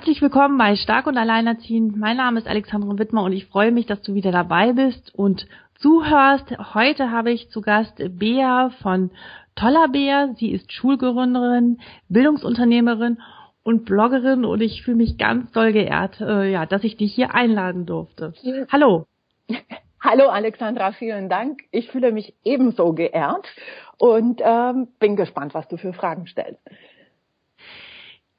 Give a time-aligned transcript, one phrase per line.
[0.00, 1.94] Herzlich willkommen bei Stark und Alleinerziehend.
[1.94, 5.46] Mein Name ist Alexandra Wittmer und ich freue mich, dass du wieder dabei bist und
[5.78, 6.46] zuhörst.
[6.72, 9.10] Heute habe ich zu Gast Bea von
[9.56, 10.32] Toller Bea.
[10.38, 13.20] Sie ist Schulgründerin, Bildungsunternehmerin
[13.62, 17.34] und Bloggerin und ich fühle mich ganz doll geehrt, äh, ja, dass ich dich hier
[17.34, 18.32] einladen durfte.
[18.72, 19.04] Hallo.
[20.02, 21.60] Hallo Alexandra, vielen Dank.
[21.72, 23.46] Ich fühle mich ebenso geehrt
[23.98, 26.62] und ähm, bin gespannt, was du für Fragen stellst.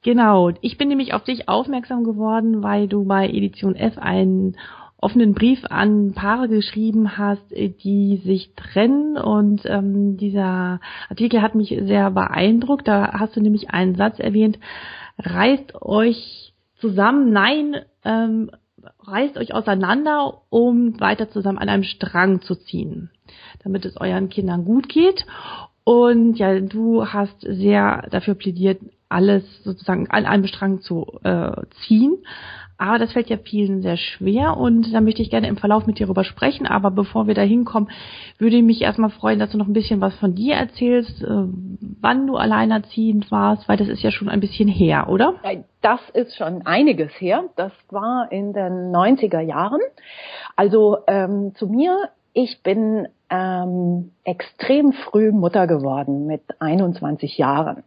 [0.02, 4.56] Genau, ich bin nämlich auf dich aufmerksam geworden, weil du bei Edition F einen
[5.02, 11.68] offenen Brief an Paare geschrieben hast, die sich trennen und ähm, dieser Artikel hat mich
[11.68, 12.86] sehr beeindruckt.
[12.88, 14.58] Da hast du nämlich einen Satz erwähnt,
[15.18, 18.50] reißt euch zusammen, nein, ähm,
[19.00, 23.10] reißt euch auseinander, um weiter zusammen an einem Strang zu ziehen,
[23.62, 25.26] damit es euren Kindern gut geht.
[25.84, 28.80] Und ja, du hast sehr dafür plädiert,
[29.12, 31.52] alles sozusagen an einem Strang zu äh,
[31.84, 32.18] ziehen.
[32.78, 36.00] Aber das fällt ja vielen sehr schwer und da möchte ich gerne im Verlauf mit
[36.00, 36.66] dir darüber sprechen.
[36.66, 37.90] Aber bevor wir da hinkommen,
[38.38, 41.44] würde ich mich erstmal freuen, dass du noch ein bisschen was von dir erzählst, äh,
[42.00, 45.34] wann du alleinerziehend warst, weil das ist ja schon ein bisschen her, oder?
[45.80, 47.44] Das ist schon einiges her.
[47.54, 49.80] Das war in den 90er Jahren.
[50.56, 51.96] Also ähm, zu mir,
[52.32, 57.84] ich bin ähm, extrem früh Mutter geworden mit 21 Jahren.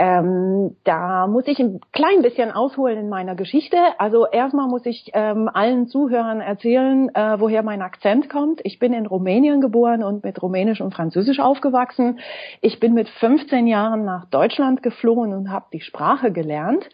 [0.00, 3.76] Ähm, da muss ich ein klein bisschen ausholen in meiner Geschichte.
[3.98, 8.60] Also erstmal muss ich ähm, allen Zuhörern erzählen, äh, woher mein Akzent kommt.
[8.62, 12.20] Ich bin in Rumänien geboren und mit Rumänisch und Französisch aufgewachsen.
[12.60, 16.88] Ich bin mit 15 Jahren nach Deutschland geflohen und habe die Sprache gelernt.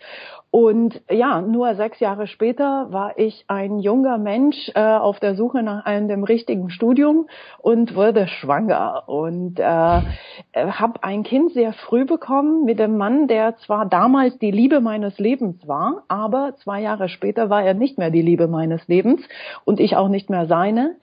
[0.55, 5.65] Und ja, nur sechs Jahre später war ich ein junger Mensch äh, auf der Suche
[5.65, 7.27] nach einem richtigen Studium
[7.59, 13.57] und wurde schwanger und äh, habe ein Kind sehr früh bekommen mit dem Mann, der
[13.57, 18.13] zwar damals die Liebe meines Lebens war, aber zwei Jahre später war er nicht mehr
[18.13, 19.23] die Liebe meines Lebens
[19.65, 20.95] und ich auch nicht mehr seine.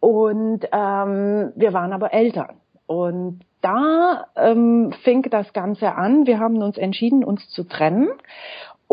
[0.00, 2.56] Und ähm, wir waren aber Eltern.
[2.86, 6.26] Und da ähm, fing das Ganze an.
[6.26, 8.08] Wir haben uns entschieden, uns zu trennen.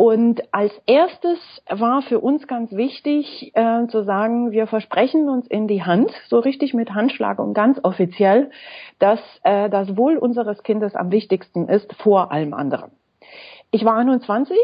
[0.01, 1.37] Und als erstes
[1.69, 6.39] war für uns ganz wichtig äh, zu sagen, wir versprechen uns in die Hand, so
[6.39, 8.49] richtig mit Handschlag und ganz offiziell,
[8.97, 12.89] dass äh, das Wohl unseres Kindes am wichtigsten ist vor allem anderen.
[13.69, 14.57] Ich war 21,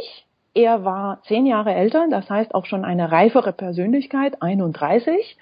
[0.56, 5.38] er war zehn Jahre älter, das heißt auch schon eine reifere Persönlichkeit, 31.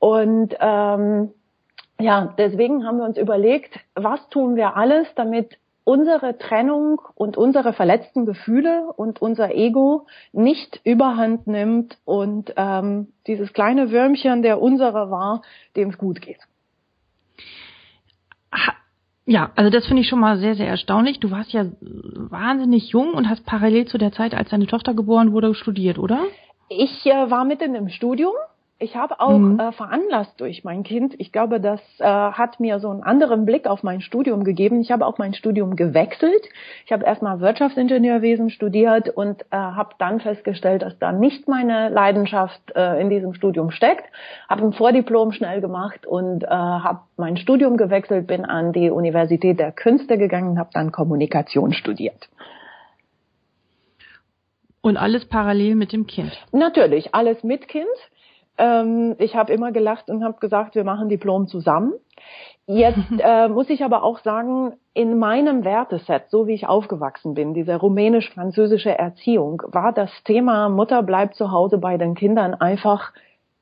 [0.00, 1.32] Und ähm,
[1.98, 5.56] ja, deswegen haben wir uns überlegt, was tun wir alles, damit
[5.90, 13.52] unsere Trennung und unsere verletzten Gefühle und unser Ego nicht überhand nimmt und ähm, dieses
[13.52, 15.42] kleine Würmchen, der unsere war,
[15.74, 16.38] dem es gut geht.
[19.26, 21.18] Ja, also das finde ich schon mal sehr, sehr erstaunlich.
[21.18, 25.32] Du warst ja wahnsinnig jung und hast parallel zu der Zeit, als deine Tochter geboren
[25.32, 26.20] wurde, studiert, oder?
[26.68, 28.34] Ich äh, war mitten im Studium
[28.80, 29.60] ich habe auch mhm.
[29.60, 31.14] äh, veranlasst durch mein Kind.
[31.18, 34.80] Ich glaube, das äh, hat mir so einen anderen Blick auf mein Studium gegeben.
[34.80, 36.48] Ich habe auch mein Studium gewechselt.
[36.86, 42.74] Ich habe erstmal Wirtschaftsingenieurwesen studiert und äh, habe dann festgestellt, dass da nicht meine Leidenschaft
[42.74, 44.04] äh, in diesem Studium steckt.
[44.48, 49.60] Habe ein Vordiplom schnell gemacht und äh, habe mein Studium gewechselt, bin an die Universität
[49.60, 52.30] der Künste gegangen, habe dann Kommunikation studiert.
[54.80, 56.32] Und alles parallel mit dem Kind?
[56.52, 57.86] Natürlich, alles mit Kind.
[58.60, 61.94] Ähm, ich habe immer gelacht und habe gesagt, wir machen Diplom zusammen.
[62.66, 67.54] Jetzt äh, muss ich aber auch sagen, in meinem Werteset, so wie ich aufgewachsen bin,
[67.54, 73.12] diese rumänisch-französische Erziehung, war das Thema Mutter bleibt zu Hause bei den Kindern einfach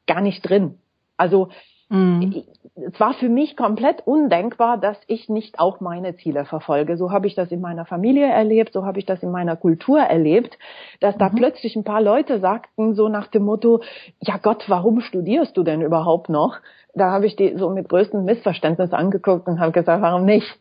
[0.06, 0.78] gar nicht drin.
[1.16, 1.48] Also
[1.88, 2.44] Mhm.
[2.74, 6.96] Es war für mich komplett undenkbar, dass ich nicht auch meine Ziele verfolge.
[6.96, 9.98] So habe ich das in meiner Familie erlebt, so habe ich das in meiner Kultur
[9.98, 10.58] erlebt,
[11.00, 11.36] dass da mhm.
[11.36, 13.82] plötzlich ein paar Leute sagten, so nach dem Motto,
[14.20, 16.58] ja Gott, warum studierst du denn überhaupt noch?
[16.94, 20.58] Da habe ich die so mit größtem Missverständnis angeguckt und habe gesagt, warum nicht?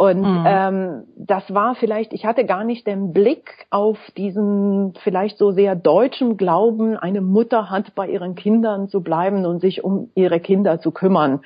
[0.00, 0.44] Und mhm.
[0.46, 5.76] ähm, das war vielleicht, ich hatte gar nicht den Blick auf diesen vielleicht so sehr
[5.76, 10.80] deutschen Glauben, eine Mutter hat bei ihren Kindern zu bleiben und sich um ihre Kinder
[10.80, 11.40] zu kümmern.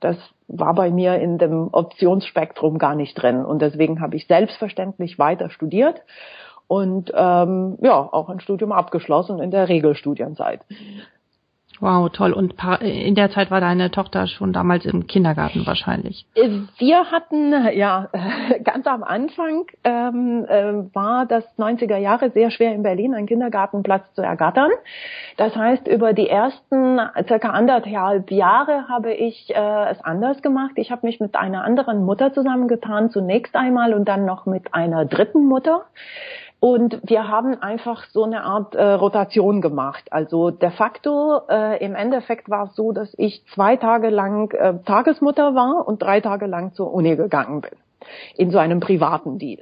[0.00, 0.18] Das
[0.48, 3.42] war bei mir in dem Optionsspektrum gar nicht drin.
[3.42, 6.02] Und deswegen habe ich selbstverständlich weiter studiert
[6.66, 10.60] und ähm, ja, auch ein Studium abgeschlossen in der Regelstudienzeit.
[11.80, 12.32] Wow, toll.
[12.32, 16.26] Und in der Zeit war deine Tochter schon damals im Kindergarten wahrscheinlich.
[16.78, 18.08] Wir hatten, ja,
[18.64, 24.14] ganz am Anfang ähm, äh, war das 90er Jahre sehr schwer in Berlin, einen Kindergartenplatz
[24.14, 24.70] zu ergattern.
[25.36, 30.72] Das heißt, über die ersten circa anderthalb Jahre habe ich äh, es anders gemacht.
[30.76, 35.04] Ich habe mich mit einer anderen Mutter zusammengetan, zunächst einmal und dann noch mit einer
[35.04, 35.84] dritten Mutter.
[36.60, 40.04] Und wir haben einfach so eine Art äh, Rotation gemacht.
[40.10, 44.78] Also de facto, äh, im Endeffekt war es so, dass ich zwei Tage lang äh,
[44.84, 47.72] Tagesmutter war und drei Tage lang zur Uni gegangen bin.
[48.36, 49.60] In so einem privaten Deal.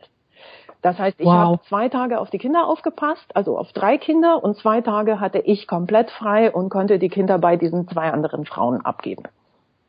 [0.82, 1.34] Das heißt, ich wow.
[1.34, 5.38] habe zwei Tage auf die Kinder aufgepasst, also auf drei Kinder, und zwei Tage hatte
[5.38, 9.22] ich komplett frei und konnte die Kinder bei diesen zwei anderen Frauen abgeben.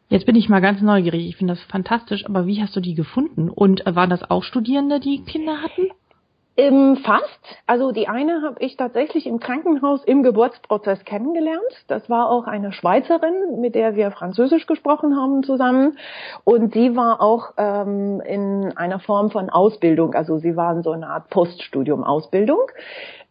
[0.09, 1.27] Jetzt bin ich mal ganz neugierig.
[1.27, 3.49] Ich finde das fantastisch, aber wie hast du die gefunden?
[3.49, 5.89] Und äh, waren das auch Studierende, die Kinder hatten?
[6.55, 7.63] Ähm, fast.
[7.65, 11.61] Also die eine habe ich tatsächlich im Krankenhaus im Geburtsprozess kennengelernt.
[11.87, 15.97] Das war auch eine Schweizerin, mit der wir Französisch gesprochen haben zusammen.
[16.43, 20.13] Und sie war auch ähm, in einer Form von Ausbildung.
[20.13, 22.69] Also sie war in so einer Art Poststudium-Ausbildung.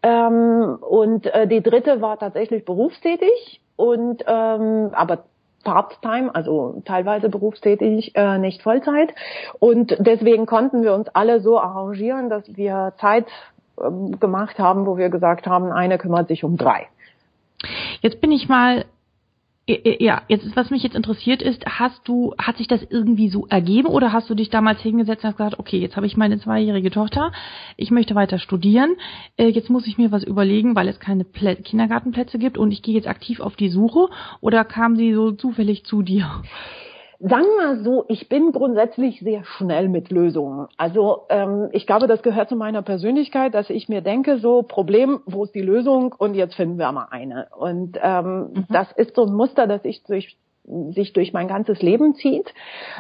[0.03, 5.25] Ähm, und äh, die dritte war tatsächlich berufstätig und ähm, aber
[5.63, 9.15] Part-Time, also teilweise berufstätig, äh, nicht Vollzeit.
[9.59, 13.27] Und deswegen konnten wir uns alle so arrangieren, dass wir Zeit
[13.81, 16.89] ähm, gemacht haben, wo wir gesagt haben, eine kümmert sich um drei.
[18.01, 18.85] Jetzt bin ich mal
[19.67, 23.87] ja, jetzt was mich jetzt interessiert ist, hast du, hat sich das irgendwie so ergeben
[23.87, 26.91] oder hast du dich damals hingesetzt und hast gesagt, okay, jetzt habe ich meine zweijährige
[26.91, 27.31] Tochter,
[27.77, 28.97] ich möchte weiter studieren,
[29.37, 32.83] äh, jetzt muss ich mir was überlegen, weil es keine Plä Kindergartenplätze gibt und ich
[32.83, 34.09] gehe jetzt aktiv auf die Suche
[34.41, 36.43] oder kam sie so zufällig zu dir?
[37.25, 40.67] Sagen wir mal so, ich bin grundsätzlich sehr schnell mit Lösungen.
[40.77, 45.21] Also ähm, ich glaube, das gehört zu meiner Persönlichkeit, dass ich mir denke, so Problem,
[45.27, 47.47] wo ist die Lösung und jetzt finden wir mal eine.
[47.57, 48.67] Und ähm, mhm.
[48.71, 50.37] das ist so ein Muster, das ich durch
[50.91, 52.55] sich durch mein ganzes Leben zieht.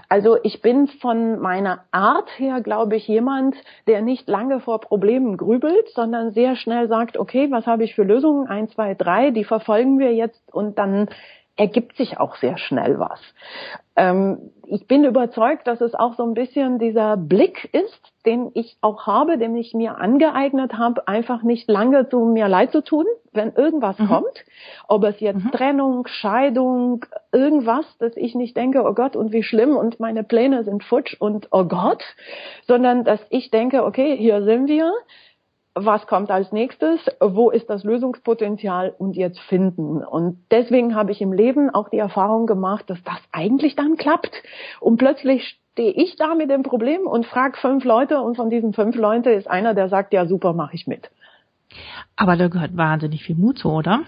[0.08, 3.54] Also ich bin von meiner Art her, glaube ich, jemand,
[3.86, 8.02] der nicht lange vor Problemen grübelt, sondern sehr schnell sagt, okay, was habe ich für
[8.02, 8.48] Lösungen?
[8.48, 11.08] Eins, zwei, drei, die verfolgen wir jetzt und dann
[11.56, 13.20] ergibt sich auch sehr schnell was.
[13.94, 18.78] Ähm, ich bin überzeugt, dass es auch so ein bisschen dieser Blick ist, den ich
[18.80, 23.04] auch habe, den ich mir angeeignet habe, einfach nicht lange zu mir leid zu tun,
[23.32, 24.06] wenn irgendwas mhm.
[24.06, 24.44] kommt.
[24.88, 25.50] Ob es jetzt mhm.
[25.50, 30.64] Trennung, Scheidung, irgendwas, dass ich nicht denke, oh Gott, und wie schlimm und meine Pläne
[30.64, 32.02] sind futsch und oh Gott,
[32.66, 34.90] sondern dass ich denke, okay, hier sind wir
[35.74, 40.04] was kommt als nächstes, wo ist das Lösungspotenzial und jetzt finden.
[40.04, 44.42] Und deswegen habe ich im Leben auch die Erfahrung gemacht, dass das eigentlich dann klappt.
[44.80, 48.74] Und plötzlich stehe ich da mit dem Problem und frage fünf Leute und von diesen
[48.74, 51.10] fünf Leuten ist einer, der sagt, ja super, mache ich mit.
[52.16, 54.00] Aber da gehört wahnsinnig viel Mut zu, oder?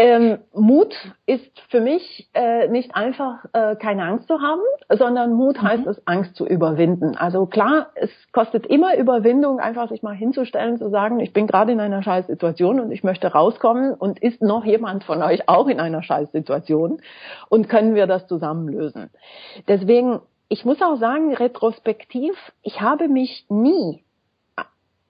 [0.00, 0.94] Ähm, Mut
[1.26, 5.66] ist für mich äh, nicht einfach äh, keine Angst zu haben, sondern Mut mhm.
[5.66, 7.16] heißt es, Angst zu überwinden.
[7.16, 11.72] Also klar, es kostet immer Überwindung, einfach sich mal hinzustellen, zu sagen, ich bin gerade
[11.72, 15.80] in einer Scheißsituation und ich möchte rauskommen und ist noch jemand von euch auch in
[15.80, 17.00] einer Scheißsituation
[17.48, 19.10] und können wir das zusammen lösen.
[19.66, 24.04] Deswegen, ich muss auch sagen, retrospektiv, ich habe mich nie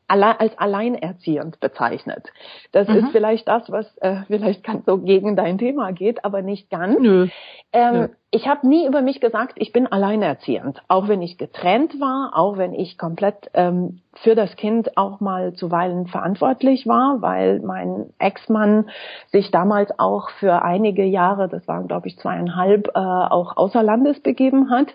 [0.08, 2.32] als alleinerziehend bezeichnet.
[2.72, 2.96] Das mhm.
[2.96, 6.98] ist vielleicht das, was äh, vielleicht ganz so gegen dein Thema geht, aber nicht ganz.
[6.98, 7.28] Nö.
[7.72, 10.82] Ähm, Nö ich habe nie über mich gesagt, ich bin alleinerziehend.
[10.88, 15.54] Auch wenn ich getrennt war, auch wenn ich komplett ähm, für das Kind auch mal
[15.54, 18.90] zuweilen verantwortlich war, weil mein Ex-Mann
[19.28, 24.20] sich damals auch für einige Jahre, das waren glaube ich zweieinhalb, äh, auch außer Landes
[24.20, 24.88] begeben hat.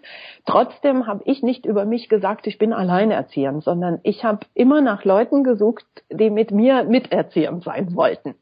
[0.46, 5.06] Trotzdem habe ich nicht über mich gesagt, ich bin alleinerziehend, sondern ich habe immer nach
[5.06, 8.36] Leuten gesucht, die mit mir miterziehend sein wollten.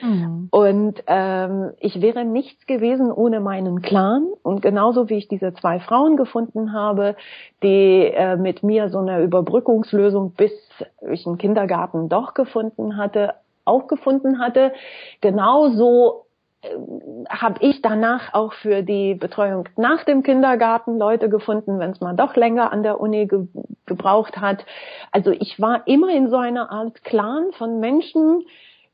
[0.00, 0.48] Mhm.
[0.50, 4.26] Und ähm, ich wäre nichts gewesen ohne meinen Clan.
[4.42, 7.16] Und genauso wie ich diese zwei Frauen gefunden habe,
[7.62, 10.52] die äh, mit mir so eine Überbrückungslösung bis
[11.10, 14.72] ich einen Kindergarten doch gefunden hatte, auch gefunden hatte,
[15.20, 16.26] genauso
[16.62, 16.68] äh,
[17.28, 22.16] habe ich danach auch für die Betreuung nach dem Kindergarten Leute gefunden, wenn es mal
[22.16, 23.46] doch länger an der Uni ge
[23.86, 24.64] gebraucht hat.
[25.10, 28.44] Also ich war immer in so einer Art Clan von Menschen,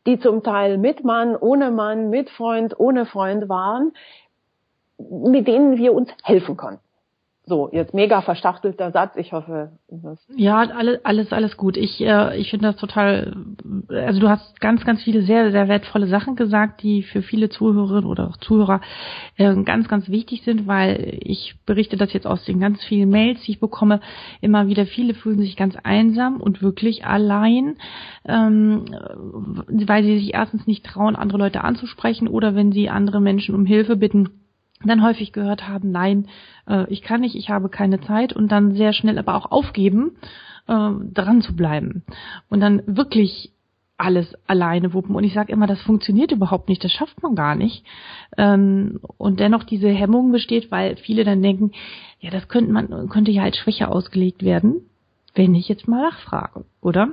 [0.06, 3.92] die zum Teil mit Mann, ohne Mann, mit Freund, ohne Freund waren,
[4.98, 6.85] mit denen wir uns helfen konnten.
[7.48, 9.14] So, jetzt mega verstachtelter Satz.
[9.14, 11.76] Ich hoffe, das ja, alles, alles, alles gut.
[11.76, 13.36] Ich, äh, ich finde das total.
[13.88, 18.10] Also du hast ganz, ganz viele sehr, sehr wertvolle Sachen gesagt, die für viele Zuhörerinnen
[18.10, 18.80] oder auch Zuhörer
[19.36, 23.40] äh, ganz, ganz wichtig sind, weil ich berichte das jetzt aus den ganz vielen Mails,
[23.42, 24.00] die ich bekomme,
[24.40, 24.84] immer wieder.
[24.84, 27.76] Viele fühlen sich ganz einsam und wirklich allein,
[28.24, 28.86] ähm,
[29.68, 33.66] weil sie sich erstens nicht trauen, andere Leute anzusprechen oder wenn sie andere Menschen um
[33.66, 34.30] Hilfe bitten
[34.84, 36.28] dann häufig gehört haben, nein,
[36.66, 40.16] äh, ich kann nicht, ich habe keine Zeit und dann sehr schnell aber auch aufgeben,
[40.68, 42.04] äh, dran zu bleiben
[42.48, 43.52] und dann wirklich
[43.98, 45.16] alles alleine wuppen.
[45.16, 47.82] Und ich sage immer, das funktioniert überhaupt nicht, das schafft man gar nicht.
[48.36, 51.72] Ähm, und dennoch diese Hemmung besteht, weil viele dann denken,
[52.20, 54.90] ja, das könnte man, könnte ja als Schwäche ausgelegt werden,
[55.34, 57.10] wenn ich jetzt mal nachfrage, oder?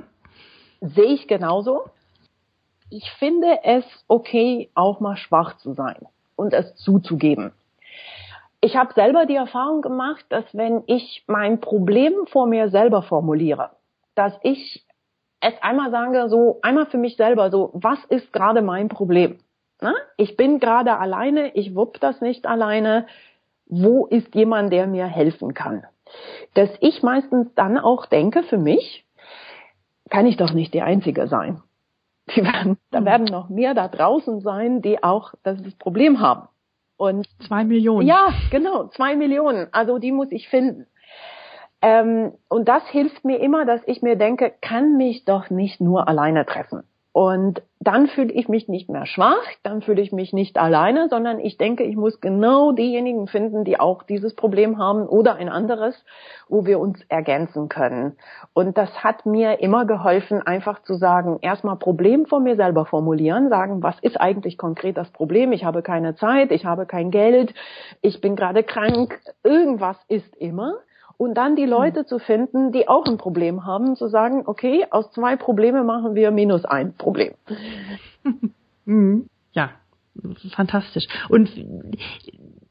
[0.82, 1.84] Sehe ich genauso.
[2.90, 6.06] Ich finde es okay, auch mal schwach zu sein
[6.36, 7.52] und es zuzugeben.
[8.60, 13.70] Ich habe selber die Erfahrung gemacht, dass wenn ich mein Problem vor mir selber formuliere,
[14.14, 14.86] dass ich
[15.40, 19.38] es einmal sage, so einmal für mich selber, so was ist gerade mein Problem?
[19.80, 19.92] Na?
[20.16, 23.06] Ich bin gerade alleine, ich wupp das nicht alleine.
[23.66, 25.84] Wo ist jemand, der mir helfen kann?
[26.54, 29.04] Dass ich meistens dann auch denke, für mich
[30.10, 31.62] kann ich doch nicht die Einzige sein.
[32.34, 33.04] Die werden, da hm.
[33.04, 36.48] werden noch mehr da draußen sein, die auch das Problem haben.
[36.96, 38.06] Und zwei Millionen.
[38.06, 39.68] Ja, genau, zwei Millionen.
[39.72, 40.86] Also die muss ich finden.
[41.82, 46.08] Ähm, und das hilft mir immer, dass ich mir denke, kann mich doch nicht nur
[46.08, 46.84] alleine treffen.
[47.14, 51.38] Und dann fühle ich mich nicht mehr schwach, dann fühle ich mich nicht alleine, sondern
[51.38, 55.94] ich denke, ich muss genau diejenigen finden, die auch dieses Problem haben oder ein anderes,
[56.48, 58.16] wo wir uns ergänzen können.
[58.52, 63.48] Und das hat mir immer geholfen, einfach zu sagen, erstmal Problem vor mir selber formulieren,
[63.48, 65.52] sagen, was ist eigentlich konkret das Problem?
[65.52, 67.54] Ich habe keine Zeit, ich habe kein Geld,
[68.02, 70.80] ich bin gerade krank, irgendwas ist immer
[71.16, 72.06] und dann die Leute mhm.
[72.06, 76.30] zu finden, die auch ein Problem haben, zu sagen, okay, aus zwei Probleme machen wir
[76.30, 77.34] minus ein Problem.
[78.84, 79.28] Mhm.
[79.56, 79.70] Ja,
[80.56, 81.06] fantastisch.
[81.28, 81.48] Und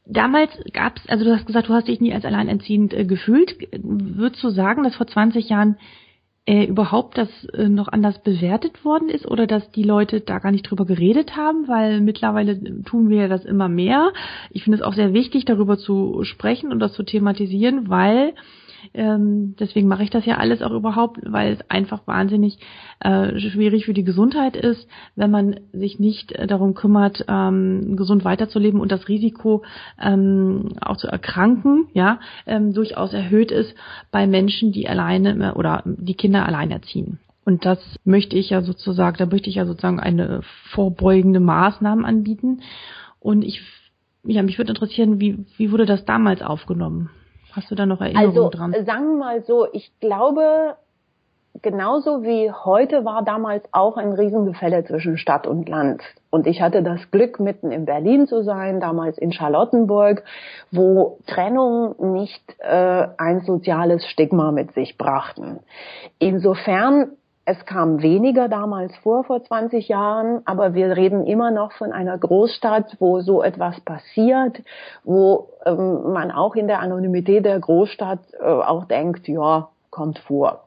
[0.05, 3.55] damals gab es, also du hast gesagt, du hast dich nie als alleinerziehend äh, gefühlt.
[3.71, 5.77] Würdest du sagen, dass vor 20 Jahren
[6.45, 10.51] äh, überhaupt das äh, noch anders bewertet worden ist oder dass die Leute da gar
[10.51, 14.11] nicht drüber geredet haben, weil mittlerweile tun wir ja das immer mehr.
[14.51, 18.33] Ich finde es auch sehr wichtig, darüber zu sprechen und das zu thematisieren, weil
[18.93, 22.57] ähm, deswegen mache ich das ja alles auch überhaupt, weil es einfach wahnsinnig
[22.99, 28.25] äh, schwierig für die Gesundheit ist, wenn man sich nicht äh, darum kümmert, ähm, gesund
[28.25, 29.63] weiterzuleben und das Risiko
[30.01, 33.73] ähm, auch zu erkranken, ja, ähm, durchaus erhöht ist
[34.11, 37.19] bei Menschen, die alleine äh, oder die Kinder alleinerziehen.
[37.45, 42.61] Und das möchte ich ja sozusagen, da möchte ich ja sozusagen eine vorbeugende Maßnahme anbieten.
[43.19, 43.61] Und ich,
[44.23, 47.09] ja, mich würde interessieren, wie, wie wurde das damals aufgenommen?
[47.55, 48.73] Hast du da noch Erinnerungen also, dran?
[48.85, 50.75] Sagen wir mal so, ich glaube,
[51.61, 56.01] genauso wie heute war damals auch ein Riesengefälle zwischen Stadt und Land.
[56.31, 60.23] Und ich hatte das Glück, mitten in Berlin zu sein, damals in Charlottenburg,
[60.71, 65.59] wo Trennung nicht äh, ein soziales Stigma mit sich brachten.
[66.17, 67.11] Insofern
[67.45, 72.17] es kam weniger damals vor, vor 20 Jahren, aber wir reden immer noch von einer
[72.17, 74.61] Großstadt, wo so etwas passiert,
[75.03, 80.63] wo ähm, man auch in der Anonymität der Großstadt äh, auch denkt, ja, kommt vor.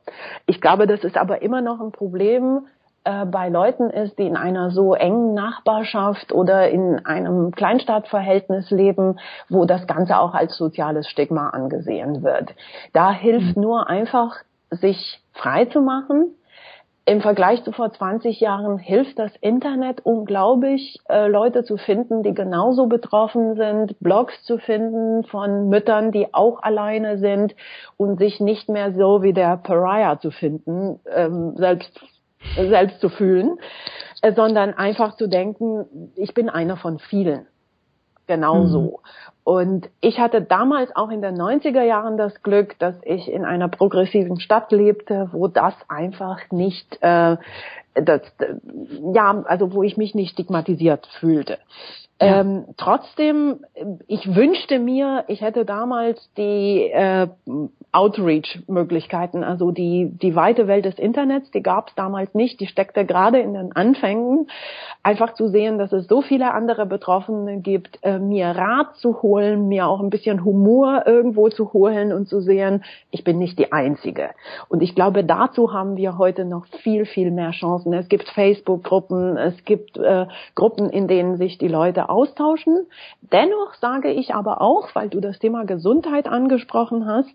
[0.46, 2.66] Ich glaube, das ist aber immer noch ein Problem
[3.04, 9.18] äh, bei Leuten ist, die in einer so engen Nachbarschaft oder in einem Kleinstadtverhältnis leben,
[9.48, 12.54] wo das Ganze auch als soziales Stigma angesehen wird.
[12.92, 13.62] Da hilft mhm.
[13.62, 14.36] nur einfach,
[14.70, 16.34] sich frei zu machen,
[17.06, 22.34] im Vergleich zu vor 20 Jahren hilft das Internet unglaublich, äh, Leute zu finden, die
[22.34, 27.54] genauso betroffen sind, Blogs zu finden von Müttern, die auch alleine sind
[27.96, 31.92] und sich nicht mehr so wie der Pariah zu finden, ähm, selbst
[32.56, 33.58] selbst zu fühlen,
[34.22, 37.46] äh, sondern einfach zu denken, ich bin einer von vielen
[38.26, 38.80] genauso.
[38.80, 38.96] Mhm.
[39.44, 43.68] Und ich hatte damals auch in den 90er Jahren das Glück, dass ich in einer
[43.68, 47.36] progressiven Stadt lebte, wo das einfach nicht, äh,
[47.94, 48.22] das,
[49.14, 51.58] ja, also wo ich mich nicht stigmatisiert fühlte.
[52.20, 52.40] Ja.
[52.40, 53.64] Ähm, trotzdem,
[54.06, 57.28] ich wünschte mir, ich hätte damals die äh,
[57.92, 63.04] Outreach-Möglichkeiten, also die, die weite Welt des Internets, die gab es damals nicht, die steckte
[63.04, 64.48] gerade in den Anfängen.
[65.02, 69.66] Einfach zu sehen, dass es so viele andere Betroffene gibt, äh, mir Rat zu holen
[69.68, 73.72] mir auch ein bisschen Humor irgendwo zu holen und zu sehen, ich bin nicht die
[73.72, 74.30] Einzige.
[74.68, 77.92] Und ich glaube, dazu haben wir heute noch viel, viel mehr Chancen.
[77.92, 82.86] Es gibt Facebook-Gruppen, es gibt äh, Gruppen, in denen sich die Leute austauschen.
[83.20, 87.34] Dennoch sage ich aber auch, weil du das Thema Gesundheit angesprochen hast,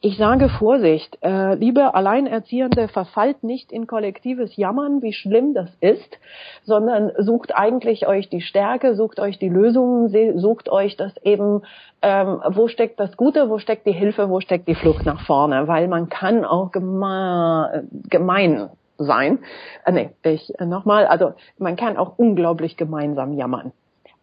[0.00, 6.18] ich sage Vorsicht, äh, liebe Alleinerziehende, verfallt nicht in kollektives Jammern, wie schlimm das ist,
[6.64, 11.62] sondern sucht eigentlich euch die Stärke, sucht euch die Lösungen, sucht euch das eben,
[12.02, 15.68] ähm, wo steckt das Gute, wo steckt die Hilfe, wo steckt die Flucht nach vorne,
[15.68, 19.40] weil man kann auch geme gemein sein.
[19.84, 23.72] Äh, nee, ich äh, nochmal, also man kann auch unglaublich gemeinsam jammern.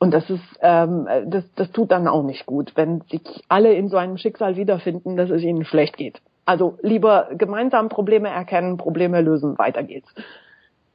[0.04, 3.88] Und das ist, ähm, das, das tut dann auch nicht gut, wenn sich alle in
[3.88, 6.22] so einem Schicksal wiederfinden, dass es ihnen schlecht geht.
[6.44, 10.14] Also lieber gemeinsam Probleme erkennen, Probleme lösen, weiter geht's.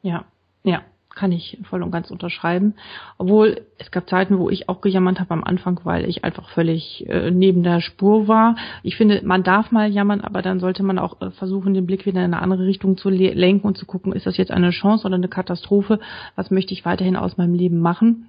[0.02, 0.26] Ja,
[0.62, 0.82] ja,
[1.14, 2.74] kann ich voll und ganz unterschreiben.
[3.16, 7.08] Obwohl es gab Zeiten, wo ich auch gejammert habe am Anfang, weil ich einfach völlig
[7.08, 8.56] äh, neben der Spur war.
[8.82, 12.04] Ich finde, man darf mal jammern, aber dann sollte man auch äh, versuchen, den Blick
[12.04, 15.06] wieder in eine andere Richtung zu lenken und zu gucken, ist das jetzt eine Chance
[15.06, 15.98] oder eine Katastrophe?
[16.36, 18.26] Was möchte ich weiterhin aus meinem Leben machen?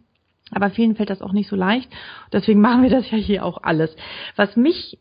[0.51, 1.89] Aber vielen fällt das auch nicht so leicht.
[2.33, 3.95] Deswegen machen wir das ja hier auch alles.
[4.35, 4.99] Was mich,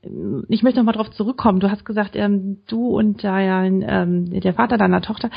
[0.49, 1.61] ich möchte nochmal drauf zurückkommen.
[1.61, 5.31] Du hast gesagt, ähm, du und dein, ähm, der Vater deiner Tochter,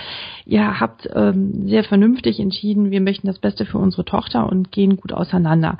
[0.46, 4.98] ihr habt ähm, sehr vernünftig entschieden, wir möchten das Beste für unsere Tochter und gehen
[4.98, 5.78] gut auseinander.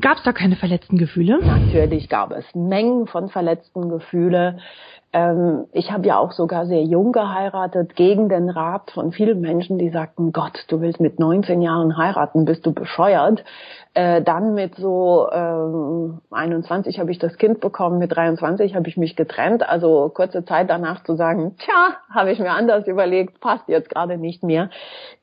[0.00, 1.38] Gab es da keine verletzten Gefühle?
[1.40, 4.58] Natürlich gab es Mengen von verletzten Gefühle.
[5.12, 9.78] Ähm, ich habe ja auch sogar sehr jung geheiratet, gegen den Rat von vielen Menschen,
[9.78, 13.44] die sagten, Gott, du willst mit 19 Jahren heiraten, bist du bescheuert.
[13.94, 18.96] Äh, dann mit so ähm, 21 habe ich das Kind bekommen, mit 23 habe ich
[18.96, 19.68] mich getrennt.
[19.68, 24.16] Also kurze Zeit danach zu sagen, tja, habe ich mir anders überlegt, passt jetzt gerade
[24.16, 24.70] nicht mehr.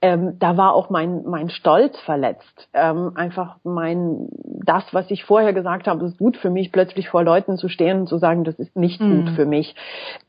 [0.03, 2.69] Ähm, da war auch mein mein Stolz verletzt.
[2.73, 4.29] Ähm, einfach mein
[4.63, 8.01] das, was ich vorher gesagt habe, ist gut für mich, plötzlich vor Leuten zu stehen
[8.01, 9.25] und zu sagen, das ist nicht mhm.
[9.25, 9.73] gut für mich.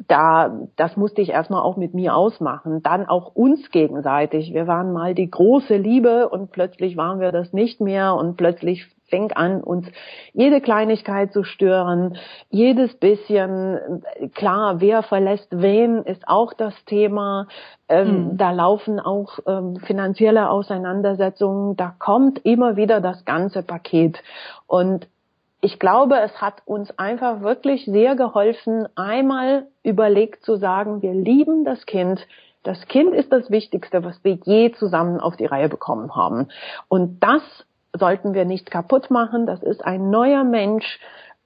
[0.08, 2.82] Da das musste ich erstmal auch mit mir ausmachen.
[2.82, 4.52] Dann auch uns gegenseitig.
[4.52, 8.86] Wir waren mal die große Liebe und plötzlich waren wir das nicht mehr und plötzlich
[9.10, 9.86] fängt an, uns
[10.32, 12.16] jede Kleinigkeit zu stören,
[12.48, 14.02] jedes bisschen,
[14.34, 17.48] klar, wer verlässt wen, ist auch das Thema.
[17.88, 18.36] Ähm, mhm.
[18.38, 24.22] Da laufen auch ähm, finanzielle Auseinandersetzungen, da kommt immer wieder das ganze Paket.
[24.66, 25.08] Und
[25.60, 31.64] ich glaube, es hat uns einfach wirklich sehr geholfen, einmal überlegt zu sagen, wir lieben
[31.64, 32.26] das Kind,
[32.62, 36.48] das Kind ist das Wichtigste, was wir je zusammen auf die Reihe bekommen haben.
[36.88, 37.42] Und das
[37.94, 39.46] sollten wir nicht kaputt machen.
[39.46, 40.98] Das ist ein neuer Mensch.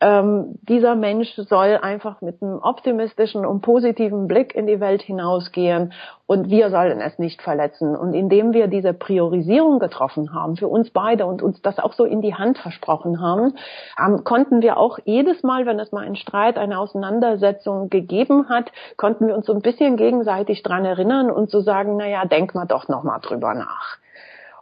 [0.05, 5.95] Ähm, dieser Mensch soll einfach mit einem optimistischen und positiven Blick in die Welt hinausgehen
[6.27, 7.97] und wir sollen es nicht verletzen.
[7.97, 12.05] Und indem wir diese Priorisierung getroffen haben für uns beide und uns das auch so
[12.05, 13.55] in die Hand versprochen haben,
[13.99, 18.73] ähm, konnten wir auch jedes Mal, wenn es mal einen Streit, eine Auseinandersetzung gegeben hat,
[18.99, 22.67] konnten wir uns so ein bisschen gegenseitig dran erinnern und so sagen, naja, denk mal
[22.67, 23.97] doch nochmal drüber nach.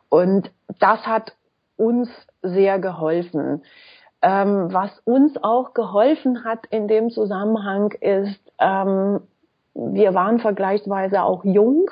[0.08, 1.32] Und das hat
[1.76, 2.08] uns
[2.42, 3.62] sehr geholfen.
[4.22, 9.20] Ähm, was uns auch geholfen hat in dem Zusammenhang ist, ähm,
[9.74, 11.90] wir waren vergleichsweise auch jung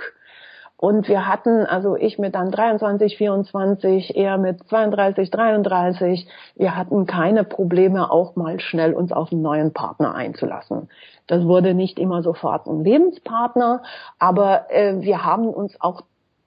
[0.81, 7.05] und wir hatten, also ich mit dann 23, 24, eher mit 32, 33, wir hatten
[7.05, 10.89] keine Probleme, auch mal schnell uns auf einen neuen Partner einzulassen.
[11.27, 13.83] Das wurde nicht immer sofort ein Lebenspartner,
[14.19, 16.01] aber äh, wir haben uns auch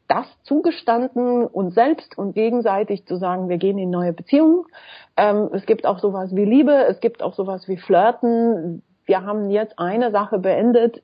[0.08, 4.66] das zugestanden, uns selbst und gegenseitig zu sagen, wir gehen in neue Beziehungen.
[5.18, 8.84] Ähm, es gibt auch sowas wie Liebe, es gibt auch sowas wie Flirten.
[9.06, 11.02] Wir haben jetzt eine Sache beendet.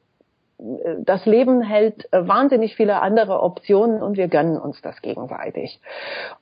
[0.57, 5.79] Das Leben hält wahnsinnig viele andere Optionen und wir gönnen uns das gegenseitig.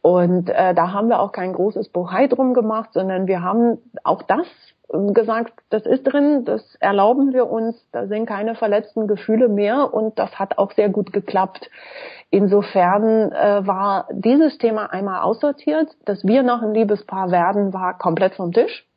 [0.02, 4.24] Und äh, da haben wir auch kein großes Bohai drum gemacht, sondern wir haben auch
[4.24, 4.48] das
[4.90, 10.18] gesagt, das ist drin, das erlauben wir uns, da sind keine verletzten Gefühle mehr und
[10.18, 11.70] das hat auch sehr gut geklappt.
[12.30, 18.36] Insofern äh, war dieses Thema einmal aussortiert, dass wir noch ein Liebespaar werden, war komplett
[18.36, 18.88] vom Tisch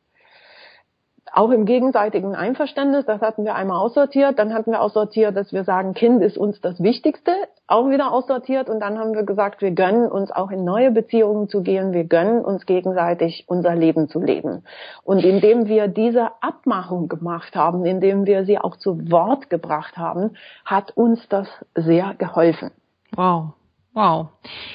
[1.32, 5.64] auch im gegenseitigen Einverständnis, das hatten wir einmal aussortiert, dann hatten wir aussortiert, dass wir
[5.64, 7.32] sagen, Kind ist uns das Wichtigste,
[7.66, 11.48] auch wieder aussortiert und dann haben wir gesagt, wir gönnen uns auch in neue Beziehungen
[11.48, 14.64] zu gehen, wir gönnen uns gegenseitig unser Leben zu leben.
[15.04, 20.36] Und indem wir diese Abmachung gemacht haben, indem wir sie auch zu Wort gebracht haben,
[20.64, 22.70] hat uns das sehr geholfen.
[23.14, 23.54] Wow.
[23.92, 24.28] Wow.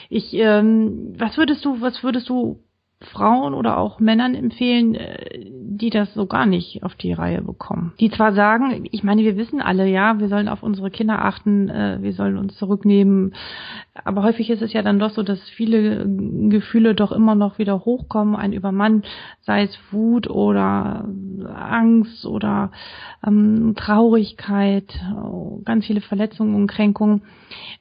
[0.09, 2.59] Ich, ähm, was würdest du, was würdest du
[3.01, 5.45] Frauen oder auch Männern empfehlen, äh,
[5.77, 7.93] die das so gar nicht auf die Reihe bekommen.
[7.99, 11.69] Die zwar sagen, ich meine, wir wissen alle, ja, wir sollen auf unsere Kinder achten,
[11.69, 13.33] äh, wir sollen uns zurücknehmen,
[14.03, 16.05] aber häufig ist es ja dann doch so, dass viele
[16.49, 19.03] Gefühle doch immer noch wieder hochkommen, ein Übermann,
[19.41, 21.07] sei es Wut oder
[21.53, 22.71] Angst oder
[23.25, 24.99] ähm, Traurigkeit,
[25.63, 27.21] ganz viele Verletzungen und Kränkungen.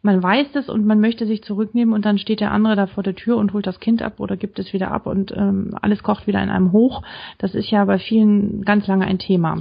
[0.02, 3.02] Man weiß es und man möchte sich zurücknehmen und dann steht der andere da vor
[3.02, 6.02] der Tür und holt das Kind ab oder gibt es wieder ab und ähm, alles
[6.02, 7.02] kocht wieder in einem hoch.
[7.38, 9.58] Das ist ja bei vielen ganz lange ein Thema.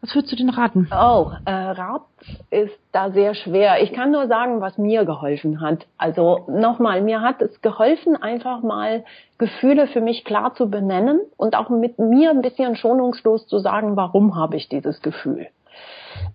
[0.00, 0.88] Was würdest du denn raten?
[0.90, 2.02] Oh, äh, Rat
[2.50, 3.82] ist da sehr schwer.
[3.82, 5.86] Ich kann nur sagen, was mir geholfen hat.
[5.96, 9.04] Also nochmal, mir hat es geholfen, einfach mal
[9.38, 13.94] Gefühle für mich klar zu benennen und auch mit mir ein bisschen schonungslos zu sagen,
[13.94, 15.46] warum habe ich dieses Gefühl.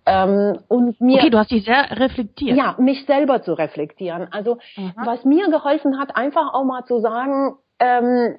[0.06, 2.58] Ähm, und mir, okay, du hast dich sehr reflektiert.
[2.58, 4.28] Ja, mich selber zu reflektieren.
[4.32, 4.94] Also Aha.
[5.06, 8.38] was mir geholfen hat, einfach auch mal zu sagen, ähm,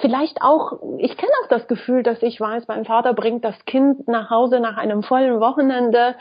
[0.00, 4.08] vielleicht auch, ich kenne auch das Gefühl, dass ich weiß, mein Vater bringt das Kind
[4.08, 6.14] nach Hause nach einem vollen Wochenende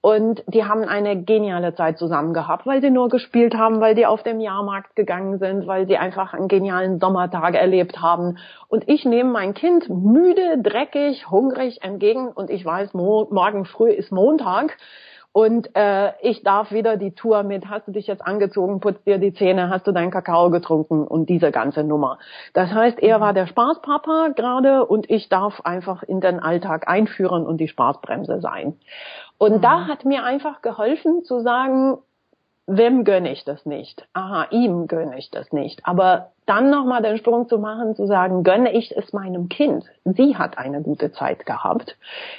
[0.00, 4.06] und die haben eine geniale Zeit zusammen gehabt, weil sie nur gespielt haben, weil die
[4.06, 8.38] auf dem Jahrmarkt gegangen sind, weil sie einfach einen genialen Sommertag erlebt haben.
[8.68, 14.10] Und ich nehme mein Kind müde, dreckig, hungrig entgegen und ich weiß, morgen früh ist
[14.10, 14.76] Montag
[15.32, 19.16] und äh, ich darf wieder die Tour mit, hast du dich jetzt angezogen, putzt dir
[19.16, 22.18] die Zähne, hast du deinen Kakao getrunken und diese ganze Nummer.
[22.52, 27.46] Das heißt, er war der Spaßpapa gerade und ich darf einfach in den Alltag einführen
[27.46, 28.76] und die Spaßbremse sein.
[29.38, 29.60] Und mhm.
[29.62, 31.98] da hat mir einfach geholfen zu sagen,
[32.66, 34.06] wem gönne ich das nicht?
[34.12, 35.86] Aha, ihm gönne ich das nicht.
[35.86, 39.84] Aber dann nochmal den Sprung zu machen, zu sagen, gönne ich es meinem Kind?
[40.04, 41.96] Sie hat eine gute Zeit gehabt.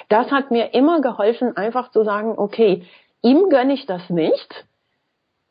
[0.09, 2.85] Das hat mir immer geholfen, einfach zu sagen, okay,
[3.21, 4.65] ihm gönne ich das nicht,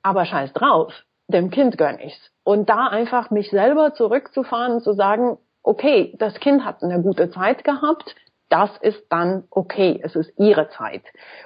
[0.03, 0.93] aber scheiß drauf,
[1.29, 2.31] dem Kind gönne ich's.
[2.45, 7.63] Und da einfach mich selber zurückzufahren zu sagen, okay, das Kind hat eine gute Zeit
[7.63, 8.17] gehabt,
[8.49, 11.05] das ist dann okay, es ist ihre Zeit.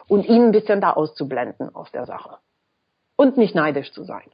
[0.08, 2.38] Und ihn ein bisschen da auszublenden aus der Sache
[3.16, 4.24] und nicht neidisch zu sein.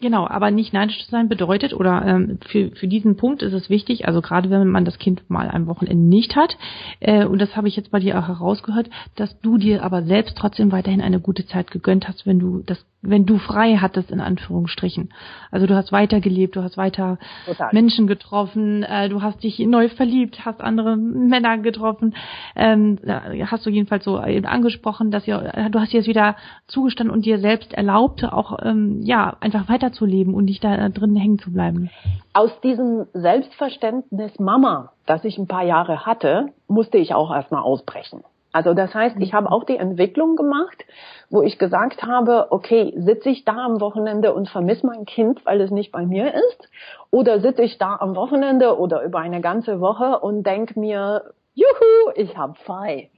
[0.00, 3.68] Genau, aber nicht neidisch zu sein bedeutet, oder ähm, für, für diesen Punkt ist es
[3.68, 6.56] wichtig, also gerade wenn man das Kind mal am Wochenende nicht hat,
[7.00, 10.38] äh, und das habe ich jetzt bei dir auch herausgehört, dass du dir aber selbst
[10.38, 14.20] trotzdem weiterhin eine gute Zeit gegönnt hast, wenn du das wenn du frei hattest, in
[14.20, 15.10] Anführungsstrichen.
[15.50, 17.70] Also du hast weitergelebt, du hast weiter Total.
[17.72, 22.14] Menschen getroffen, äh, du hast dich neu verliebt, hast andere Männer getroffen,
[22.56, 22.98] ähm,
[23.46, 26.36] hast du jedenfalls so eben angesprochen, dass ihr, äh, du hast dir jetzt wieder
[26.66, 31.38] zugestanden und dir selbst erlaubte, auch ähm, ja einfach weiterzuleben und nicht da drin hängen
[31.38, 31.90] zu bleiben.
[32.32, 38.22] Aus diesem Selbstverständnis Mama, das ich ein paar Jahre hatte, musste ich auch erstmal ausbrechen.
[38.52, 40.84] Also das heißt, ich habe auch die Entwicklung gemacht,
[41.28, 45.60] wo ich gesagt habe, okay, sitze ich da am Wochenende und vermisse mein Kind, weil
[45.60, 46.68] es nicht bei mir ist?
[47.10, 52.12] Oder sitze ich da am Wochenende oder über eine ganze Woche und denke mir, juhu,
[52.16, 53.10] ich habe frei.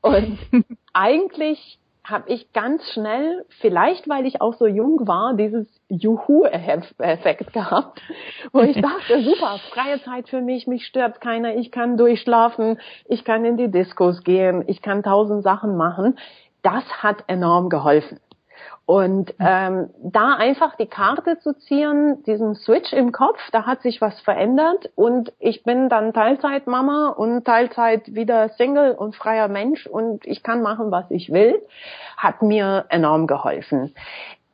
[0.00, 0.38] Und
[0.92, 8.00] eigentlich habe ich ganz schnell, vielleicht weil ich auch so jung war, dieses Juhu-Effekt gehabt,
[8.52, 13.24] wo ich dachte, super, freie Zeit für mich, mich stört keiner, ich kann durchschlafen, ich
[13.24, 16.18] kann in die Diskos gehen, ich kann tausend Sachen machen.
[16.62, 18.18] Das hat enorm geholfen.
[18.88, 24.00] Und ähm, da einfach die Karte zu ziehen, diesen Switch im Kopf, da hat sich
[24.00, 30.26] was verändert und ich bin dann Teilzeitmama und Teilzeit wieder Single und freier Mensch und
[30.26, 31.60] ich kann machen, was ich will,
[32.16, 33.94] hat mir enorm geholfen.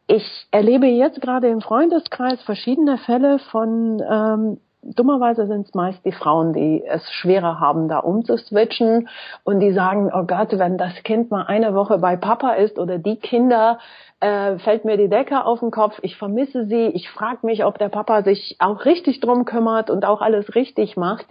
[0.09, 6.12] Ich erlebe jetzt gerade im Freundeskreis verschiedene Fälle von ähm, dummerweise sind es meist die
[6.12, 9.09] Frauen, die es schwerer haben, da umzuswitchen.
[9.44, 12.99] Und die sagen, oh Gott, wenn das Kind mal eine Woche bei Papa ist oder
[12.99, 13.79] die Kinder,
[14.20, 17.79] äh, fällt mir die Decke auf den Kopf, ich vermisse sie, ich frage mich, ob
[17.79, 21.27] der Papa sich auch richtig drum kümmert und auch alles richtig macht.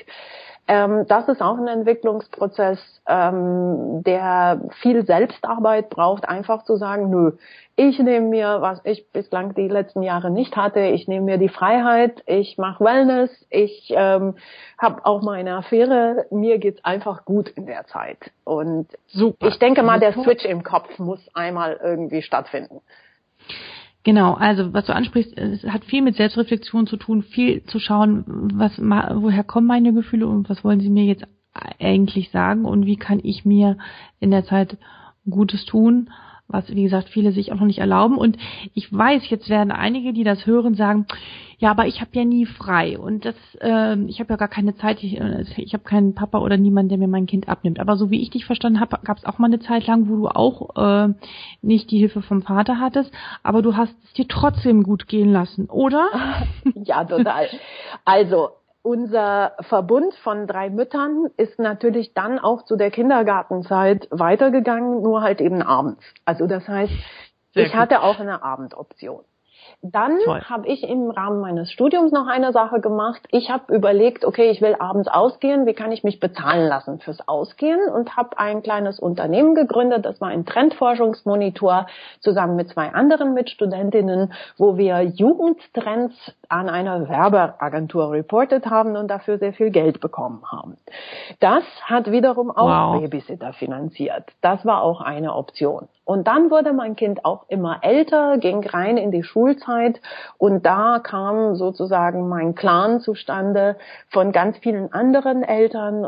[0.68, 7.34] Ähm, das ist auch ein Entwicklungsprozess, ähm, der viel Selbstarbeit braucht, einfach zu sagen, nö,
[7.76, 11.50] ich nehme mir, was ich bislang die letzten Jahre nicht hatte, ich nehme mir die
[11.50, 14.36] Freiheit, ich mache Wellness, ich ähm,
[14.78, 18.32] habe auch meine Affäre, mir geht's einfach gut in der Zeit.
[18.46, 19.48] Und Super.
[19.48, 22.80] ich denke mal, der Switch im Kopf muss einmal irgendwie stattfinden.
[24.04, 28.26] Genau, also was du ansprichst, es hat viel mit Selbstreflexion zu tun, viel zu schauen,
[28.54, 32.98] was woher kommen meine Gefühle und was wollen sie mir jetzt eigentlich sagen und wie
[32.98, 33.78] kann ich mir
[34.20, 34.78] in der Zeit
[35.30, 36.10] Gutes tun.
[36.48, 38.18] Was wie gesagt viele sich auch noch nicht erlauben.
[38.18, 38.38] Und
[38.74, 41.06] ich weiß, jetzt werden einige, die das hören, sagen,
[41.58, 44.76] ja, aber ich habe ja nie frei und das, äh, ich habe ja gar keine
[44.76, 47.80] Zeit, ich, äh, ich habe keinen Papa oder niemanden, der mir mein Kind abnimmt.
[47.80, 50.18] Aber so wie ich dich verstanden habe, gab es auch mal eine Zeit lang, wo
[50.18, 51.14] du auch äh,
[51.62, 53.12] nicht die Hilfe vom Vater hattest,
[53.44, 56.10] aber du hast es dir trotzdem gut gehen lassen, oder?
[56.86, 57.48] Ja, total.
[58.04, 58.50] Also
[58.84, 65.42] unser Verbund von drei Müttern ist natürlich dann auch zu der Kindergartenzeit weitergegangen, nur halt
[65.42, 66.04] eben abends.
[66.26, 66.94] Also das heißt,
[67.54, 67.80] Sehr ich gut.
[67.80, 69.24] hatte auch eine Abendoption.
[69.82, 70.18] Dann
[70.50, 73.22] habe ich im Rahmen meines Studiums noch eine Sache gemacht.
[73.32, 77.28] Ich habe überlegt, okay, ich will abends ausgehen, wie kann ich mich bezahlen lassen fürs
[77.28, 81.88] Ausgehen und habe ein kleines Unternehmen gegründet, das war ein Trendforschungsmonitor
[82.22, 86.16] zusammen mit zwei anderen Mitstudentinnen, wo wir Jugendtrends
[86.54, 90.78] an einer Werbeagentur reportet haben und dafür sehr viel Geld bekommen haben.
[91.40, 93.02] Das hat wiederum auch wow.
[93.02, 94.32] Babysitter finanziert.
[94.42, 95.88] Das war auch eine Option.
[96.06, 100.02] Und dann wurde mein Kind auch immer älter, ging rein in die Schulzeit
[100.38, 103.78] und da kam sozusagen mein Clan zustande
[104.10, 106.06] von ganz vielen anderen Eltern.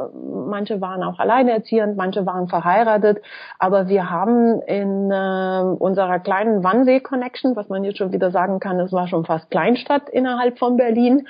[0.49, 3.21] Manche waren auch alleinerziehend, manche waren verheiratet,
[3.57, 8.77] aber wir haben in äh, unserer kleinen Wannsee-Connection, was man jetzt schon wieder sagen kann,
[8.81, 11.27] es war schon fast Kleinstadt innerhalb von Berlin,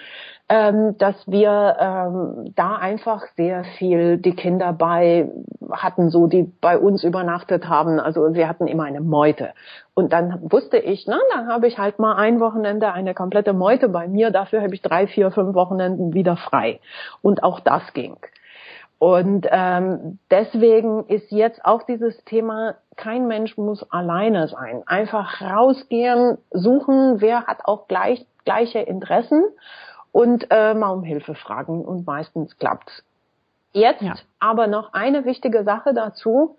[0.47, 5.29] ähm, dass wir ähm, da einfach sehr viel die Kinder bei
[5.71, 7.99] hatten, so die bei uns übernachtet haben.
[7.99, 9.53] Also wir hatten immer eine Meute.
[9.95, 13.89] Und dann wusste ich, na, dann habe ich halt mal ein Wochenende eine komplette Meute
[13.89, 14.29] bei mir.
[14.29, 16.79] Dafür habe ich drei, vier, fünf Wochenenden wieder frei.
[17.21, 18.17] Und auch das ging.
[18.99, 24.83] Und ähm, deswegen ist jetzt auch dieses Thema, kein Mensch muss alleine sein.
[24.85, 29.43] Einfach rausgehen, suchen, wer hat auch gleich, gleiche Interessen
[30.11, 33.03] und äh, mal um Hilfe fragen und meistens klappt's.
[33.73, 34.15] Jetzt ja.
[34.39, 36.57] aber noch eine wichtige Sache dazu.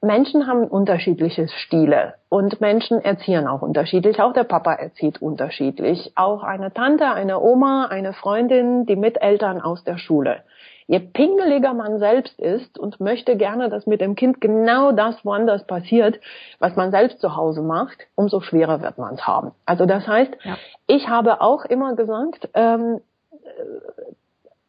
[0.00, 4.20] Menschen haben unterschiedliche Stile und Menschen erziehen auch unterschiedlich.
[4.20, 6.12] Auch der Papa erzieht unterschiedlich.
[6.14, 10.44] Auch eine Tante, eine Oma, eine Freundin, die Miteltern aus der Schule.
[10.86, 15.66] Je pingeliger man selbst ist und möchte gerne, dass mit dem Kind genau das woanders
[15.66, 16.20] passiert,
[16.58, 19.52] was man selbst zu Hause macht, umso schwerer wird man es haben.
[19.64, 20.56] Also das heißt, ja.
[20.86, 23.00] ich habe auch immer gesagt, ähm,
[23.32, 23.38] äh,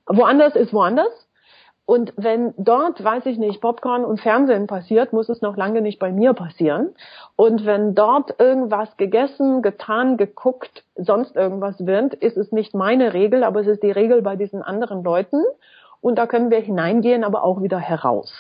[0.08, 1.12] woanders ist woanders.
[1.88, 6.00] Und wenn dort, weiß ich nicht, Popcorn und Fernsehen passiert, muss es noch lange nicht
[6.00, 6.96] bei mir passieren.
[7.36, 13.44] Und wenn dort irgendwas gegessen, getan, geguckt, sonst irgendwas wird, ist es nicht meine Regel,
[13.44, 15.44] aber es ist die Regel bei diesen anderen Leuten
[16.06, 18.32] und da können wir hineingehen, aber auch wieder heraus.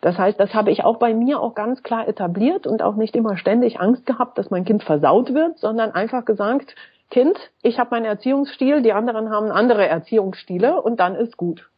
[0.00, 3.14] Das heißt, das habe ich auch bei mir auch ganz klar etabliert und auch nicht
[3.14, 6.74] immer ständig Angst gehabt, dass mein Kind versaut wird, sondern einfach gesagt,
[7.10, 11.70] Kind, ich habe meinen Erziehungsstil, die anderen haben andere Erziehungsstile und dann ist gut.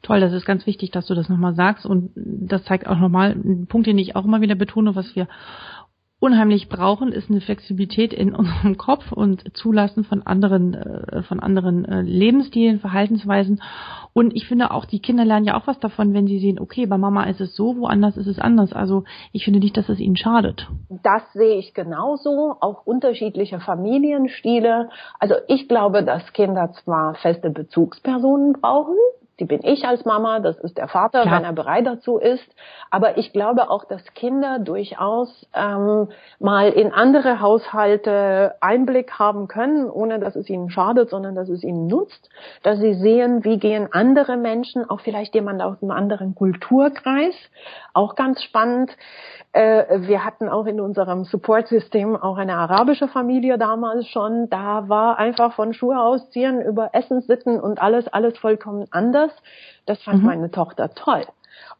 [0.00, 3.32] Toll, das ist ganz wichtig, dass du das nochmal sagst und das zeigt auch nochmal
[3.32, 5.28] einen Punkt, den ich auch immer wieder betone, was wir
[6.20, 11.84] unheimlich brauchen, ist eine Flexibilität in unserem Kopf und Zulassen von anderen, äh, von anderen
[11.86, 13.60] äh, Lebensstilen, Verhaltensweisen.
[14.12, 16.86] Und ich finde auch, die Kinder lernen ja auch was davon, wenn sie sehen, okay,
[16.86, 18.72] bei Mama ist es so, woanders ist es anders.
[18.72, 20.68] Also ich finde nicht, dass es ihnen schadet.
[21.02, 24.90] Das sehe ich genauso, auch unterschiedliche Familienstile.
[25.18, 28.96] Also ich glaube, dass Kinder zwar feste Bezugspersonen brauchen,
[29.40, 31.36] die bin ich als Mama, das ist der Vater, Klar.
[31.38, 32.46] wenn er bereit dazu ist.
[32.90, 39.88] Aber ich glaube auch, dass Kinder durchaus ähm, mal in andere Haushalte Einblick haben können,
[39.88, 42.28] ohne dass es ihnen schadet, sondern dass es ihnen nutzt,
[42.62, 47.34] dass sie sehen, wie gehen andere Menschen, auch vielleicht jemand aus einem anderen Kulturkreis,
[47.94, 48.90] auch ganz spannend.
[49.52, 54.48] Äh, wir hatten auch in unserem Support-System auch eine arabische Familie damals schon.
[54.48, 59.29] Da war einfach von Schuhe ausziehen über Essenssitten und alles, alles vollkommen anders.
[59.86, 60.26] Das fand mhm.
[60.26, 61.26] meine Tochter toll.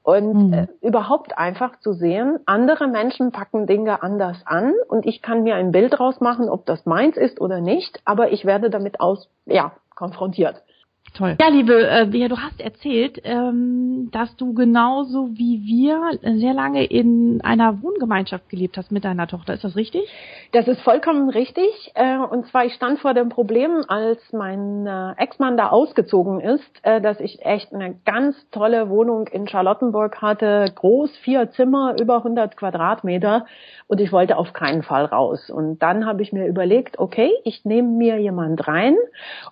[0.03, 0.53] Und mhm.
[0.53, 5.57] äh, überhaupt einfach zu sehen, andere Menschen packen Dinge anders an und ich kann mir
[5.57, 9.29] ein Bild draus machen, ob das meins ist oder nicht, aber ich werde damit aus,
[9.45, 10.63] ja, konfrontiert.
[11.15, 11.37] Toll.
[11.41, 16.85] Ja, liebe äh, Bea, du hast erzählt, ähm, dass du genauso wie wir sehr lange
[16.85, 19.55] in einer Wohngemeinschaft gelebt hast mit deiner Tochter.
[19.55, 20.03] Ist das richtig?
[20.53, 21.93] Das ist vollkommen richtig.
[21.95, 26.71] Äh, und zwar, ich stand vor dem Problem, als mein äh, Ex-Mann da ausgezogen ist,
[26.83, 30.67] äh, dass ich echt eine ganz tolle Wohnung in Charlottenburg hatte.
[30.75, 33.47] Groß, vier Zimmer, über 100 Quadratmeter.
[33.89, 35.51] Und ich wollte auf keinen Fall raus.
[35.51, 38.97] Und dann habe ich mir überlegt, okay, ich nehme mir jemand rein.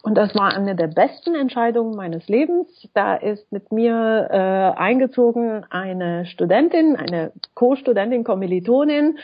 [0.03, 2.69] Und das war eine der besten Entscheidung meines Lebens.
[2.93, 9.17] Da ist mit mir äh, eingezogen eine Studentin, eine Co-Studentin, Kommilitonin,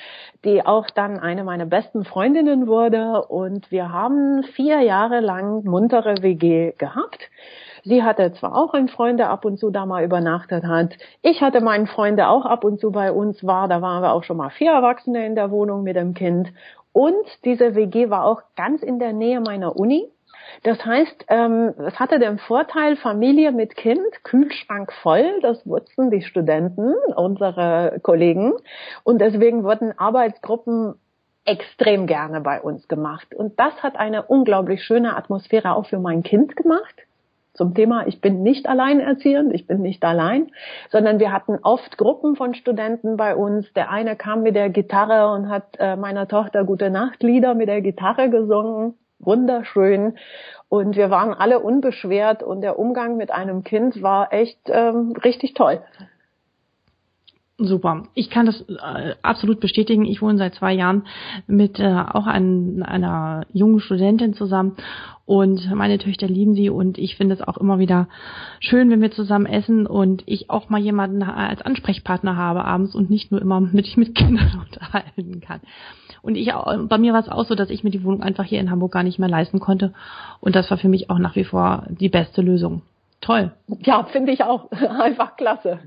[0.42, 3.26] die auch dann eine meiner besten Freundinnen wurde.
[3.26, 7.28] Und wir haben vier Jahre lang muntere WG gehabt.
[7.82, 10.96] Sie hatte zwar auch einen Freund, der ab und zu da mal übernachtet hat.
[11.20, 13.68] Ich hatte meinen Freund, der auch ab und zu bei uns war.
[13.68, 16.48] Da waren wir auch schon mal vier Erwachsene in der Wohnung mit dem Kind.
[16.94, 20.08] Und diese WG war auch ganz in der Nähe meiner Uni.
[20.62, 26.22] Das heißt, ähm, es hatte den Vorteil, Familie mit Kind, Kühlschrank voll, das wussten die
[26.22, 28.54] Studenten, unsere Kollegen.
[29.02, 30.94] Und deswegen wurden Arbeitsgruppen
[31.44, 33.34] extrem gerne bei uns gemacht.
[33.34, 36.94] Und das hat eine unglaublich schöne Atmosphäre auch für mein Kind gemacht.
[37.52, 40.50] Zum Thema, ich bin nicht alleinerziehend, ich bin nicht allein,
[40.90, 43.72] sondern wir hatten oft Gruppen von Studenten bei uns.
[43.74, 47.80] Der eine kam mit der Gitarre und hat äh, meiner Tochter gute Nachtlieder mit der
[47.80, 48.94] Gitarre gesungen
[49.26, 50.16] wunderschön
[50.68, 55.54] und wir waren alle unbeschwert und der Umgang mit einem Kind war echt ähm, richtig
[55.54, 55.80] toll.
[57.56, 58.08] Super.
[58.14, 60.04] Ich kann das äh, absolut bestätigen.
[60.04, 61.06] Ich wohne seit zwei Jahren
[61.46, 64.74] mit äh, auch ein, einer jungen Studentin zusammen
[65.24, 68.08] und meine Töchter lieben sie und ich finde es auch immer wieder
[68.58, 73.08] schön, wenn wir zusammen essen und ich auch mal jemanden als Ansprechpartner habe abends und
[73.08, 75.60] nicht nur immer mit, mit Kindern unterhalten kann.
[76.24, 76.50] Und ich
[76.88, 78.92] bei mir war es auch so, dass ich mir die Wohnung einfach hier in Hamburg
[78.92, 79.92] gar nicht mehr leisten konnte.
[80.40, 82.80] Und das war für mich auch nach wie vor die beste Lösung.
[83.20, 83.52] Toll.
[83.80, 84.70] Ja, finde ich auch.
[84.72, 85.80] Einfach klasse.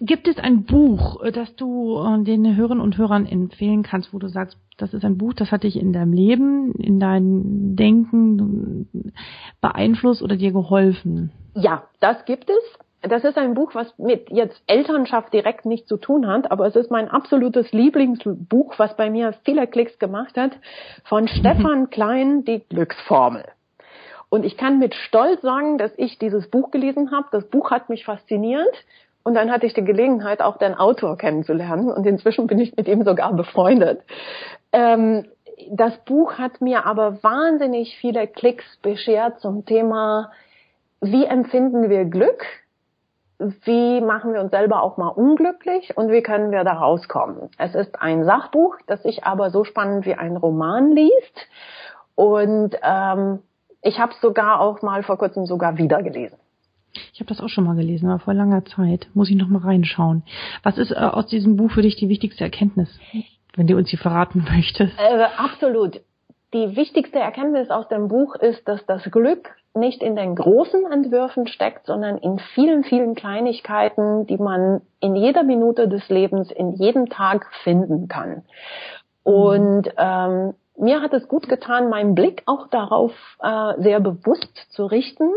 [0.00, 4.28] Gibt es ein Buch, das du äh, den Hörern und Hörern empfehlen kannst, wo du
[4.28, 9.12] sagst, das ist ein Buch, das hat dich in deinem Leben, in deinem Denken
[9.60, 11.32] beeinflusst oder dir geholfen?
[11.54, 15.96] Ja, das gibt es das ist ein Buch, was mit jetzt Elternschaft direkt nichts zu
[15.96, 20.52] tun hat, aber es ist mein absolutes Lieblingsbuch, was bei mir viele Klicks gemacht hat,
[21.04, 21.28] von.
[21.36, 23.44] Stefan Klein, die Glücksformel.
[24.28, 27.28] Und ich kann mit Stolz sagen, dass ich dieses Buch gelesen habe.
[27.30, 28.74] Das Buch hat mich fasziniert.
[29.22, 31.90] Und dann hatte ich die Gelegenheit, auch den Autor kennenzulernen.
[31.90, 34.02] Und inzwischen bin ich mit ihm sogar befreundet.
[34.72, 35.26] Ähm,
[35.70, 40.30] das Buch hat mir aber wahnsinnig viele Klicks beschert zum Thema,
[41.00, 42.44] wie empfinden wir Glück?
[43.38, 47.50] Wie machen wir uns selber auch mal unglücklich und wie können wir da rauskommen.
[47.58, 51.48] Es ist ein Sachbuch, das sich aber so spannend wie ein Roman liest
[52.14, 53.40] und ähm,
[53.82, 56.38] ich habe es sogar auch mal vor kurzem sogar wieder gelesen.
[57.12, 59.08] Ich habe das auch schon mal gelesen, aber vor langer Zeit.
[59.14, 60.22] Muss ich noch mal reinschauen.
[60.62, 62.88] Was ist äh, aus diesem Buch für dich die wichtigste Erkenntnis,
[63.54, 64.98] wenn du uns sie verraten möchtest?
[64.98, 66.00] Äh, absolut.
[66.54, 71.46] Die wichtigste Erkenntnis aus dem Buch ist, dass das Glück nicht in den großen Entwürfen
[71.48, 77.08] steckt, sondern in vielen, vielen Kleinigkeiten, die man in jeder Minute des Lebens, in jedem
[77.08, 78.42] Tag finden kann.
[79.22, 84.86] Und ähm, mir hat es gut getan, meinen Blick auch darauf äh, sehr bewusst zu
[84.86, 85.30] richten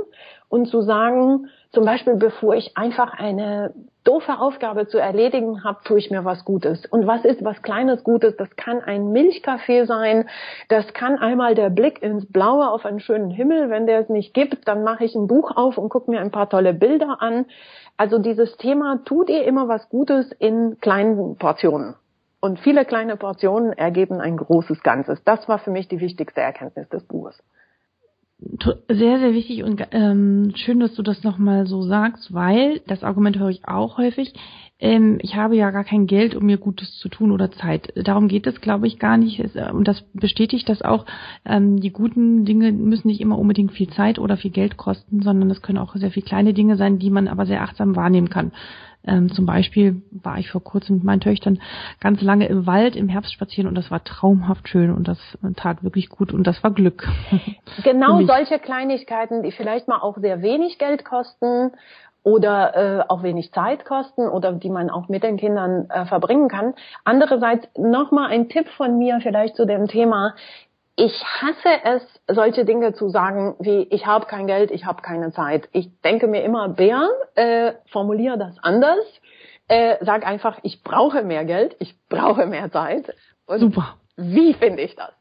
[0.49, 3.73] und zu sagen, zum Beispiel bevor ich einfach eine
[4.03, 6.85] doofe Aufgabe zu erledigen habe, tue ich mir was Gutes.
[6.87, 8.35] Und was ist was Kleines Gutes?
[8.37, 10.27] Das kann ein Milchkaffee sein,
[10.67, 13.69] das kann einmal der Blick ins Blaue auf einen schönen Himmel.
[13.69, 16.31] Wenn der es nicht gibt, dann mache ich ein Buch auf und gucke mir ein
[16.31, 17.45] paar tolle Bilder an.
[17.97, 21.95] Also dieses Thema, tut ihr immer was Gutes in kleinen Portionen.
[22.41, 25.21] Und viele kleine Portionen ergeben ein großes Ganzes.
[25.23, 27.41] Das war für mich die wichtigste Erkenntnis des Buches
[28.87, 33.37] sehr, sehr wichtig und ähm, schön, dass du das nochmal so sagst, weil das Argument
[33.37, 34.33] höre ich auch häufig.
[34.79, 37.91] Ähm, ich habe ja gar kein Geld, um mir Gutes zu tun oder Zeit.
[37.95, 39.39] Darum geht es, glaube ich, gar nicht.
[39.39, 41.05] Äh, und das bestätigt das auch.
[41.43, 45.51] Ähm, die guten Dinge müssen nicht immer unbedingt viel Zeit oder viel Geld kosten, sondern
[45.51, 48.53] es können auch sehr viel kleine Dinge sein, die man aber sehr achtsam wahrnehmen kann.
[49.05, 51.61] Ähm, zum Beispiel war ich vor kurzem mit meinen Töchtern
[51.99, 55.17] ganz lange im Wald im Herbst spazieren und das war traumhaft schön und das
[55.55, 57.07] tat wirklich gut und das war Glück.
[57.83, 61.71] Genau solche Kleinigkeiten, die vielleicht mal auch sehr wenig Geld kosten
[62.23, 66.49] oder äh, auch wenig Zeit kosten oder die man auch mit den Kindern äh, verbringen
[66.49, 66.73] kann.
[67.05, 70.35] Andererseits nochmal ein Tipp von mir vielleicht zu dem Thema,
[70.99, 75.31] ich hasse es, solche Dinge zu sagen wie ich habe kein Geld, ich habe keine
[75.31, 75.69] Zeit.
[75.71, 79.05] Ich denke mir immer, Bär, äh, formuliere das anders.
[79.69, 83.15] Äh, sag einfach, ich brauche mehr Geld, ich brauche mehr Zeit.
[83.45, 83.95] Und Super.
[84.17, 85.13] Wie finde ich das?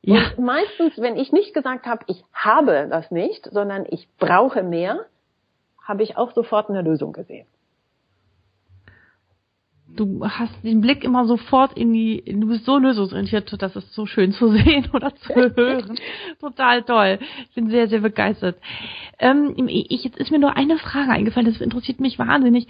[0.00, 0.30] Ja.
[0.36, 5.04] Und meistens, wenn ich nicht gesagt habe, ich habe das nicht, sondern ich brauche mehr,
[5.86, 7.46] habe ich auch sofort eine Lösung gesehen
[9.96, 14.06] du hast den Blick immer sofort in die, du bist so lösungsorientiert, das ist so
[14.06, 15.98] schön zu sehen oder zu hören.
[16.40, 17.18] Total toll.
[17.48, 18.56] Ich bin sehr, sehr begeistert.
[19.18, 22.68] Ähm, ich, jetzt ist mir nur eine Frage eingefallen, das interessiert mich wahnsinnig.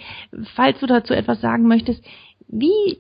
[0.55, 2.05] Falls du dazu etwas sagen möchtest,
[2.49, 2.99] wie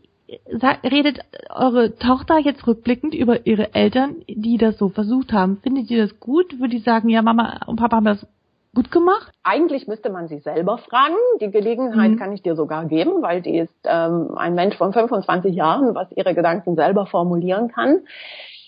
[0.82, 5.58] redet eure Tochter jetzt rückblickend über ihre Eltern, die das so versucht haben?
[5.62, 6.58] Findet ihr das gut?
[6.58, 8.26] Würde ich sagen, ja, Mama und Papa haben das
[8.74, 9.32] gut gemacht?
[9.42, 11.16] Eigentlich müsste man sie selber fragen.
[11.40, 12.18] Die Gelegenheit mhm.
[12.18, 16.10] kann ich dir sogar geben, weil die ist ähm, ein Mensch von 25 Jahren, was
[16.12, 18.00] ihre Gedanken selber formulieren kann.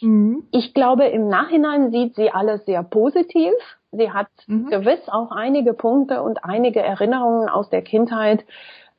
[0.00, 0.44] Mhm.
[0.52, 3.52] Ich glaube, im Nachhinein sieht sie alles sehr positiv.
[3.92, 4.68] Sie hat mhm.
[4.70, 8.44] gewiss auch einige Punkte und einige Erinnerungen aus der Kindheit,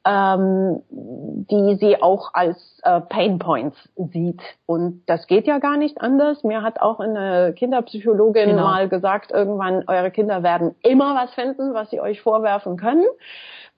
[0.05, 4.41] ähm, die sie auch als äh, Pain Points sieht.
[4.67, 6.43] Und das geht ja gar nicht anders.
[6.43, 8.63] Mir hat auch eine Kinderpsychologin genau.
[8.63, 13.05] mal gesagt, irgendwann, eure Kinder werden immer was finden, was sie euch vorwerfen können.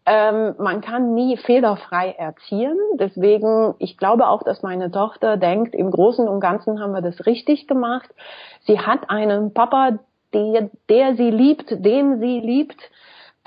[0.05, 2.77] Ähm, man kann nie fehlerfrei erziehen.
[2.95, 7.25] Deswegen, ich glaube auch, dass meine Tochter denkt, im Großen und Ganzen haben wir das
[7.25, 8.09] richtig gemacht.
[8.61, 9.99] Sie hat einen Papa,
[10.33, 12.77] der, der sie liebt, den sie liebt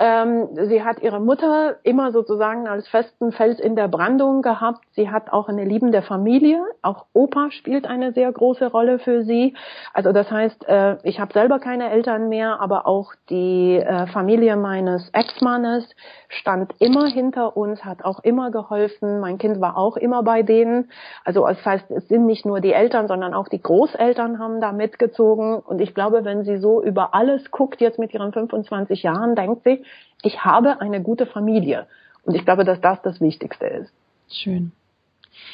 [0.01, 4.79] ähm, sie hat ihre Mutter immer sozusagen als festen Fels in der Brandung gehabt.
[4.93, 6.59] Sie hat auch eine liebende Familie.
[6.81, 9.53] Auch Opa spielt eine sehr große Rolle für sie.
[9.93, 14.55] Also das heißt, äh, ich habe selber keine Eltern mehr, aber auch die äh, Familie
[14.55, 15.87] meines Ex-Mannes
[16.29, 19.19] stand immer hinter uns, hat auch immer geholfen.
[19.19, 20.89] Mein Kind war auch immer bei denen.
[21.23, 24.71] Also das heißt, es sind nicht nur die Eltern, sondern auch die Großeltern haben da
[24.71, 25.59] mitgezogen.
[25.59, 29.61] Und ich glaube, wenn sie so über alles guckt, jetzt mit ihren 25 Jahren, denkt
[29.63, 29.83] sie,
[30.23, 31.87] ich habe eine gute Familie.
[32.23, 33.93] Und ich glaube, dass das das Wichtigste ist.
[34.29, 34.71] Schön.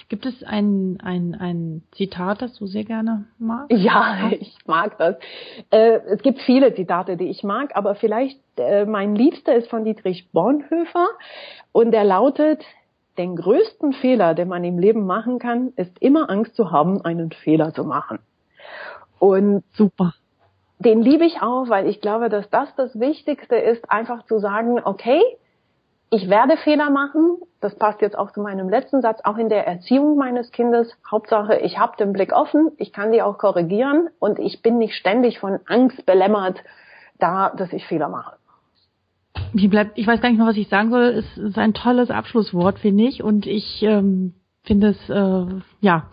[0.09, 3.71] Gibt es ein, ein, ein Zitat, das du sehr gerne magst?
[3.71, 5.15] Ja, ich mag das.
[5.69, 9.85] Äh, es gibt viele Zitate, die ich mag, aber vielleicht äh, mein liebster ist von
[9.85, 11.07] Dietrich Bonhoeffer
[11.71, 12.63] und der lautet,
[13.17, 17.31] den größten Fehler, den man im Leben machen kann, ist immer Angst zu haben, einen
[17.31, 18.19] Fehler zu machen.
[19.19, 20.13] Und super
[20.79, 24.79] den liebe ich auch, weil ich glaube, dass das das Wichtigste ist, einfach zu sagen,
[24.83, 25.21] okay,
[26.09, 27.37] ich werde Fehler machen.
[27.59, 30.95] Das passt jetzt auch zu meinem letzten Satz, auch in der Erziehung meines Kindes.
[31.09, 34.95] Hauptsache, ich habe den Blick offen, ich kann die auch korrigieren und ich bin nicht
[34.95, 36.63] ständig von Angst belämmert,
[37.19, 38.37] da, dass ich Fehler mache.
[39.53, 41.03] Wie bleibt, ich weiß gar nicht mehr, was ich sagen soll.
[41.03, 43.23] Es ist ein tolles Abschlusswort, finde ich.
[43.23, 46.09] Und ich ähm, finde es, äh, ja,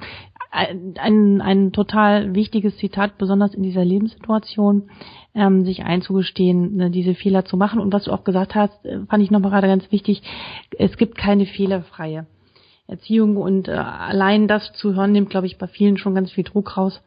[0.54, 4.90] ein, ein total wichtiges Zitat, besonders in dieser Lebenssituation,
[5.34, 7.80] ähm, sich einzugestehen, ne, diese Fehler zu machen.
[7.80, 10.22] Und was du auch gesagt hast, äh, fand ich nochmal gerade ganz wichtig,
[10.78, 12.26] es gibt keine fehlerfreie
[12.86, 16.44] Erziehung und äh, allein das zu hören nimmt, glaube ich, bei vielen schon ganz viel
[16.44, 17.02] Druck raus,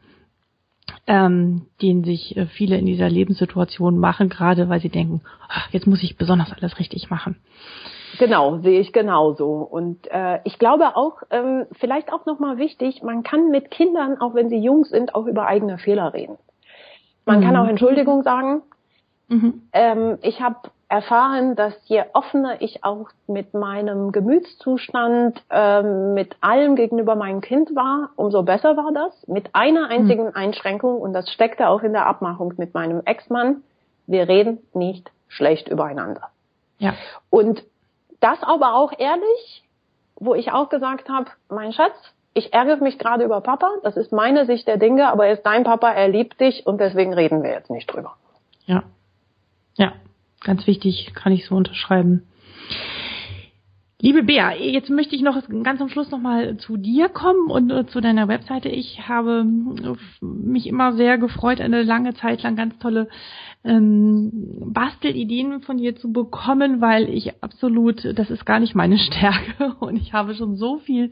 [1.06, 5.86] ähm, den sich äh, viele in dieser Lebenssituation machen, gerade weil sie denken, ach, jetzt
[5.86, 7.36] muss ich besonders alles richtig machen.
[8.18, 9.52] Genau, sehe ich genauso.
[9.52, 14.34] Und äh, ich glaube auch, ähm, vielleicht auch nochmal wichtig, man kann mit Kindern, auch
[14.34, 16.38] wenn sie jung sind, auch über eigene Fehler reden.
[17.24, 17.44] Man mhm.
[17.44, 18.62] kann auch Entschuldigung sagen.
[19.28, 19.62] Mhm.
[19.72, 20.56] Ähm, ich habe
[20.88, 27.74] erfahren, dass je offener ich auch mit meinem Gemütszustand, ähm, mit allem gegenüber meinem Kind
[27.76, 29.26] war, umso besser war das.
[29.26, 30.34] Mit einer einzigen mhm.
[30.34, 33.62] Einschränkung, und das steckte auch in der Abmachung mit meinem Ex-Mann,
[34.06, 36.30] wir reden nicht schlecht übereinander.
[36.78, 36.94] Ja.
[37.28, 37.62] Und
[38.20, 39.64] das aber auch ehrlich,
[40.16, 41.94] wo ich auch gesagt habe, mein Schatz,
[42.34, 45.44] ich ärgere mich gerade über Papa, das ist meine Sicht der Dinge, aber er ist
[45.44, 48.16] dein Papa, er liebt dich und deswegen reden wir jetzt nicht drüber.
[48.66, 48.84] Ja.
[49.76, 49.92] Ja,
[50.42, 52.26] ganz wichtig, kann ich so unterschreiben.
[54.00, 57.84] Liebe Bea, jetzt möchte ich noch ganz am Schluss nochmal zu dir kommen und äh,
[57.86, 58.68] zu deiner Webseite.
[58.68, 59.44] Ich habe
[60.20, 63.08] mich immer sehr gefreut, eine lange Zeit lang ganz tolle
[63.64, 64.30] ähm,
[64.72, 69.96] Bastelideen von dir zu bekommen, weil ich absolut, das ist gar nicht meine Stärke und
[69.96, 71.10] ich habe schon so viel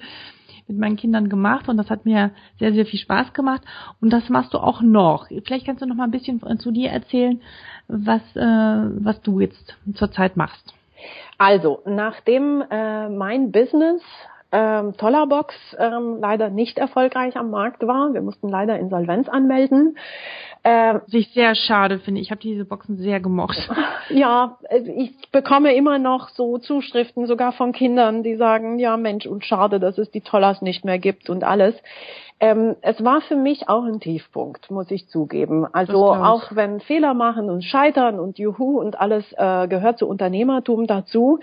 [0.68, 3.62] mit meinen Kindern gemacht und das hat mir sehr, sehr viel Spaß gemacht
[4.01, 5.28] und das machst du auch noch.
[5.44, 7.40] Vielleicht kannst du noch mal ein bisschen zu dir erzählen,
[7.88, 10.74] was, äh, was du jetzt zurzeit machst.
[11.38, 14.03] Also, nachdem äh, mein Business
[14.57, 19.98] ähm, Tollerbox ähm, leider nicht erfolgreich am Markt war, wir mussten leider Insolvenz anmelden.
[20.64, 22.22] Ähm, ich sehr schade finde.
[22.22, 23.59] Ich habe diese Boxen sehr gemocht.
[24.09, 29.44] Ja, ich bekomme immer noch so Zuschriften, sogar von Kindern, die sagen, ja Mensch, und
[29.44, 31.74] schade, dass es die Tollers nicht mehr gibt und alles.
[32.39, 35.66] Ähm, es war für mich auch ein Tiefpunkt, muss ich zugeben.
[35.72, 40.87] Also auch wenn Fehler machen und scheitern und Juhu und alles äh, gehört zu Unternehmertum
[40.87, 41.39] dazu.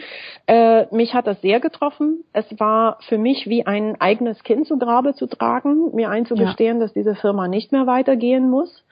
[0.46, 2.24] Äh, mich hat das sehr getroffen.
[2.32, 6.84] Es war für mich wie ein eigenes Kind zu Grabe zu tragen, mir einzugestehen, ja.
[6.84, 8.84] dass diese Firma nicht mehr weitergehen muss.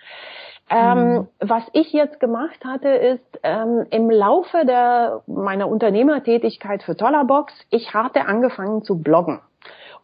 [0.71, 1.27] Ähm, mhm.
[1.39, 7.93] Was ich jetzt gemacht hatte, ist ähm, im Laufe der meiner Unternehmertätigkeit für Tollerbox, ich
[7.93, 9.41] hatte angefangen zu bloggen.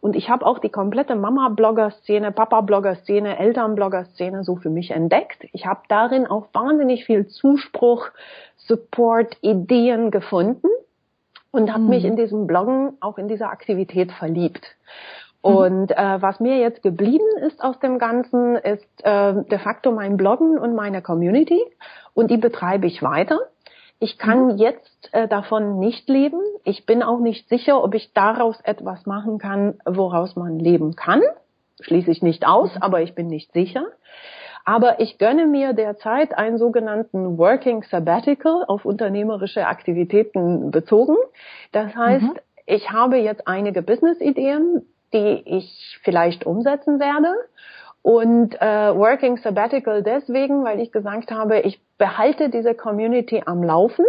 [0.00, 5.46] Und ich habe auch die komplette Mama-Blogger-Szene, Papa-Blogger-Szene, Eltern-Blogger-Szene so für mich entdeckt.
[5.52, 8.08] Ich habe darin auch wahnsinnig viel Zuspruch,
[8.56, 10.68] Support, Ideen gefunden
[11.50, 11.88] und habe mhm.
[11.88, 14.66] mich in diesem Bloggen auch in dieser Aktivität verliebt.
[15.42, 15.56] Mhm.
[15.56, 20.16] Und äh, was mir jetzt geblieben ist aus dem Ganzen, ist äh, de facto mein
[20.16, 21.60] Bloggen und meine Community.
[22.14, 23.38] Und die betreibe ich weiter.
[24.00, 24.56] Ich kann mhm.
[24.56, 26.40] jetzt äh, davon nicht leben.
[26.64, 31.22] Ich bin auch nicht sicher, ob ich daraus etwas machen kann, woraus man leben kann.
[31.80, 32.82] Schließe ich nicht aus, mhm.
[32.82, 33.86] aber ich bin nicht sicher.
[34.64, 41.16] Aber ich gönne mir derzeit einen sogenannten Working Sabbatical auf unternehmerische Aktivitäten bezogen.
[41.72, 42.38] Das heißt, mhm.
[42.66, 47.34] ich habe jetzt einige Business-Ideen, die ich vielleicht umsetzen werde.
[48.08, 54.06] Und äh, Working Sabbatical deswegen, weil ich gesagt habe, ich behalte diese Community am Laufen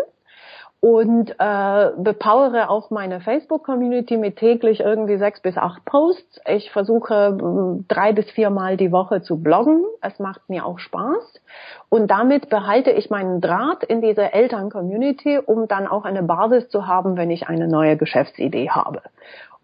[0.80, 6.40] und äh, bepowere auch meine Facebook-Community mit täglich irgendwie sechs bis acht Posts.
[6.48, 9.84] Ich versuche drei bis viermal die Woche zu bloggen.
[10.02, 11.42] Es macht mir auch Spaß.
[11.90, 16.88] Und damit behalte ich meinen Draht in diese Eltern-Community, um dann auch eine Basis zu
[16.88, 19.02] haben, wenn ich eine neue Geschäftsidee habe.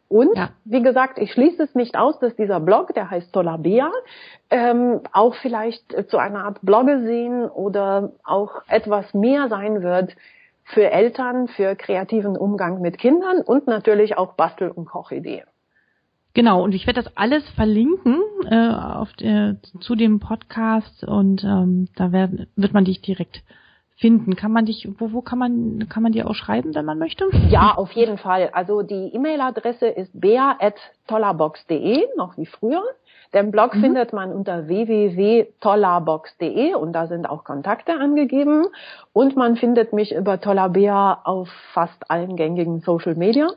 [0.08, 0.50] Und ja.
[0.66, 3.92] wie gesagt, ich schließe es nicht aus, dass dieser Blog, der heißt Solabea,
[4.50, 10.16] ähm, auch vielleicht zu einer Art Blogge sehen oder auch etwas mehr sein wird
[10.64, 15.46] für Eltern, für kreativen Umgang mit Kindern und natürlich auch Bastel- und Kochideen.
[16.34, 21.88] Genau, und ich werde das alles verlinken äh, auf der, zu dem Podcast und ähm,
[21.96, 23.42] da werden, wird man dich direkt
[23.98, 24.36] finden.
[24.36, 27.26] Kann man dich, wo, wo kann man, kann man dir auch schreiben, wenn man möchte?
[27.50, 28.50] Ja, auf jeden Fall.
[28.54, 32.84] Also die E-Mail-Adresse ist bea.tollerbox.de, noch wie früher.
[33.34, 33.82] Den Blog mhm.
[33.82, 38.68] findet man unter www.tollarbox.de und da sind auch Kontakte angegeben.
[39.14, 43.50] Und man findet mich über Tollabea auf fast allen gängigen Social Media.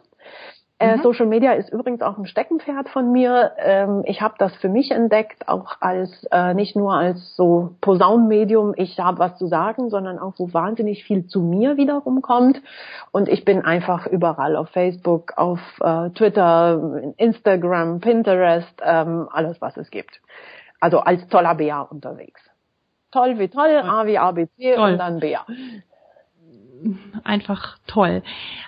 [0.81, 1.03] Äh, mhm.
[1.03, 3.53] Social Media ist übrigens auch ein Steckenpferd von mir.
[3.59, 8.75] Ähm, ich habe das für mich entdeckt, auch als äh, nicht nur als so Posaunenmedium,
[8.77, 12.63] ich habe was zu sagen, sondern auch wo wahnsinnig viel zu mir wiederum kommt.
[13.11, 19.77] Und ich bin einfach überall auf Facebook, auf äh, Twitter, Instagram, Pinterest, ähm, alles was
[19.77, 20.21] es gibt.
[20.79, 22.41] Also als toller Bea unterwegs.
[23.11, 24.93] Toll wie toll, A wie ABC toll.
[24.93, 25.45] und dann Bea
[27.25, 28.23] einfach toll.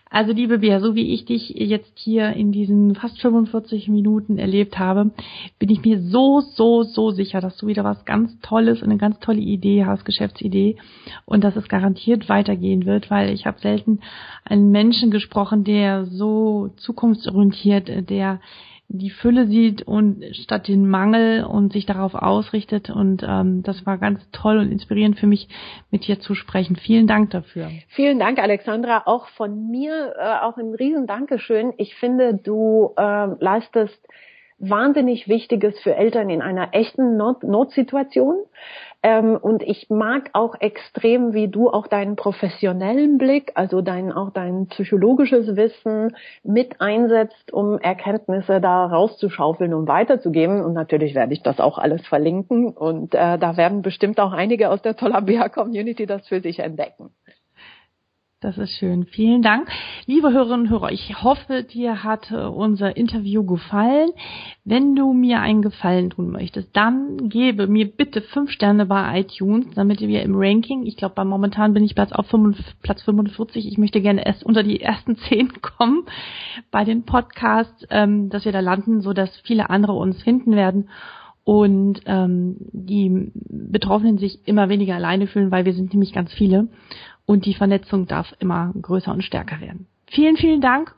[0.08, 4.78] Also liebe Bea, so wie ich dich jetzt hier in diesen fast 45 Minuten erlebt
[4.78, 5.10] habe,
[5.58, 8.98] bin ich mir so, so, so sicher, dass du wieder was ganz Tolles und eine
[8.98, 10.76] ganz tolle Idee hast, Geschäftsidee
[11.26, 14.00] und dass es garantiert weitergehen wird, weil ich habe selten
[14.44, 18.40] einen Menschen gesprochen, der so zukunftsorientiert, der
[18.92, 22.90] die Fülle sieht und statt den Mangel und sich darauf ausrichtet.
[22.90, 25.48] Und ähm, das war ganz toll und inspirierend für mich,
[25.92, 26.74] mit dir zu sprechen.
[26.74, 27.68] Vielen Dank dafür.
[27.88, 29.04] Vielen Dank, Alexandra.
[29.06, 31.72] Auch von mir äh, auch ein riesen Dankeschön.
[31.76, 34.00] Ich finde, du äh, leistest
[34.58, 38.44] wahnsinnig Wichtiges für Eltern in einer echten Not Notsituation.
[39.02, 44.30] Ähm, und ich mag auch extrem, wie du auch deinen professionellen Blick, also dein, auch
[44.30, 50.62] dein psychologisches Wissen mit einsetzt, um Erkenntnisse da rauszuschaufeln und weiterzugeben.
[50.62, 52.68] Und natürlich werde ich das auch alles verlinken.
[52.68, 57.10] Und äh, da werden bestimmt auch einige aus der Tolabea Community das für sich entdecken.
[58.42, 59.04] Das ist schön.
[59.04, 59.68] Vielen Dank.
[60.06, 64.08] Liebe Hörerinnen und Hörer, ich hoffe, dir hat äh, unser Interview gefallen.
[64.64, 69.66] Wenn du mir einen Gefallen tun möchtest, dann gebe mir bitte fünf Sterne bei iTunes,
[69.74, 73.76] damit wir im Ranking, ich glaube, momentan bin ich Platz auf 5, Platz 45, ich
[73.76, 76.06] möchte gerne erst unter die ersten zehn kommen
[76.70, 80.88] bei den Podcasts, ähm, dass wir da landen, so dass viele andere uns finden werden
[81.44, 86.68] und ähm, die Betroffenen sich immer weniger alleine fühlen, weil wir sind nämlich ganz viele
[87.30, 89.86] und die Vernetzung darf immer größer und stärker werden.
[90.08, 90.92] Vielen, vielen Dank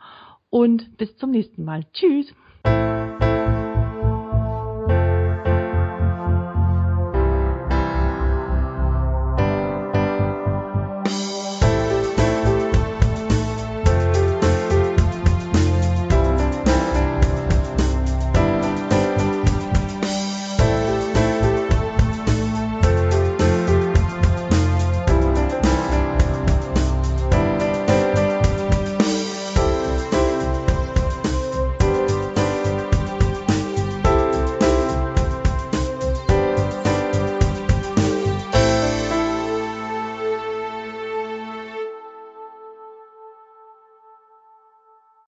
[0.49, 1.85] und bis zum nächsten Mal.
[1.93, 2.33] Tschüss.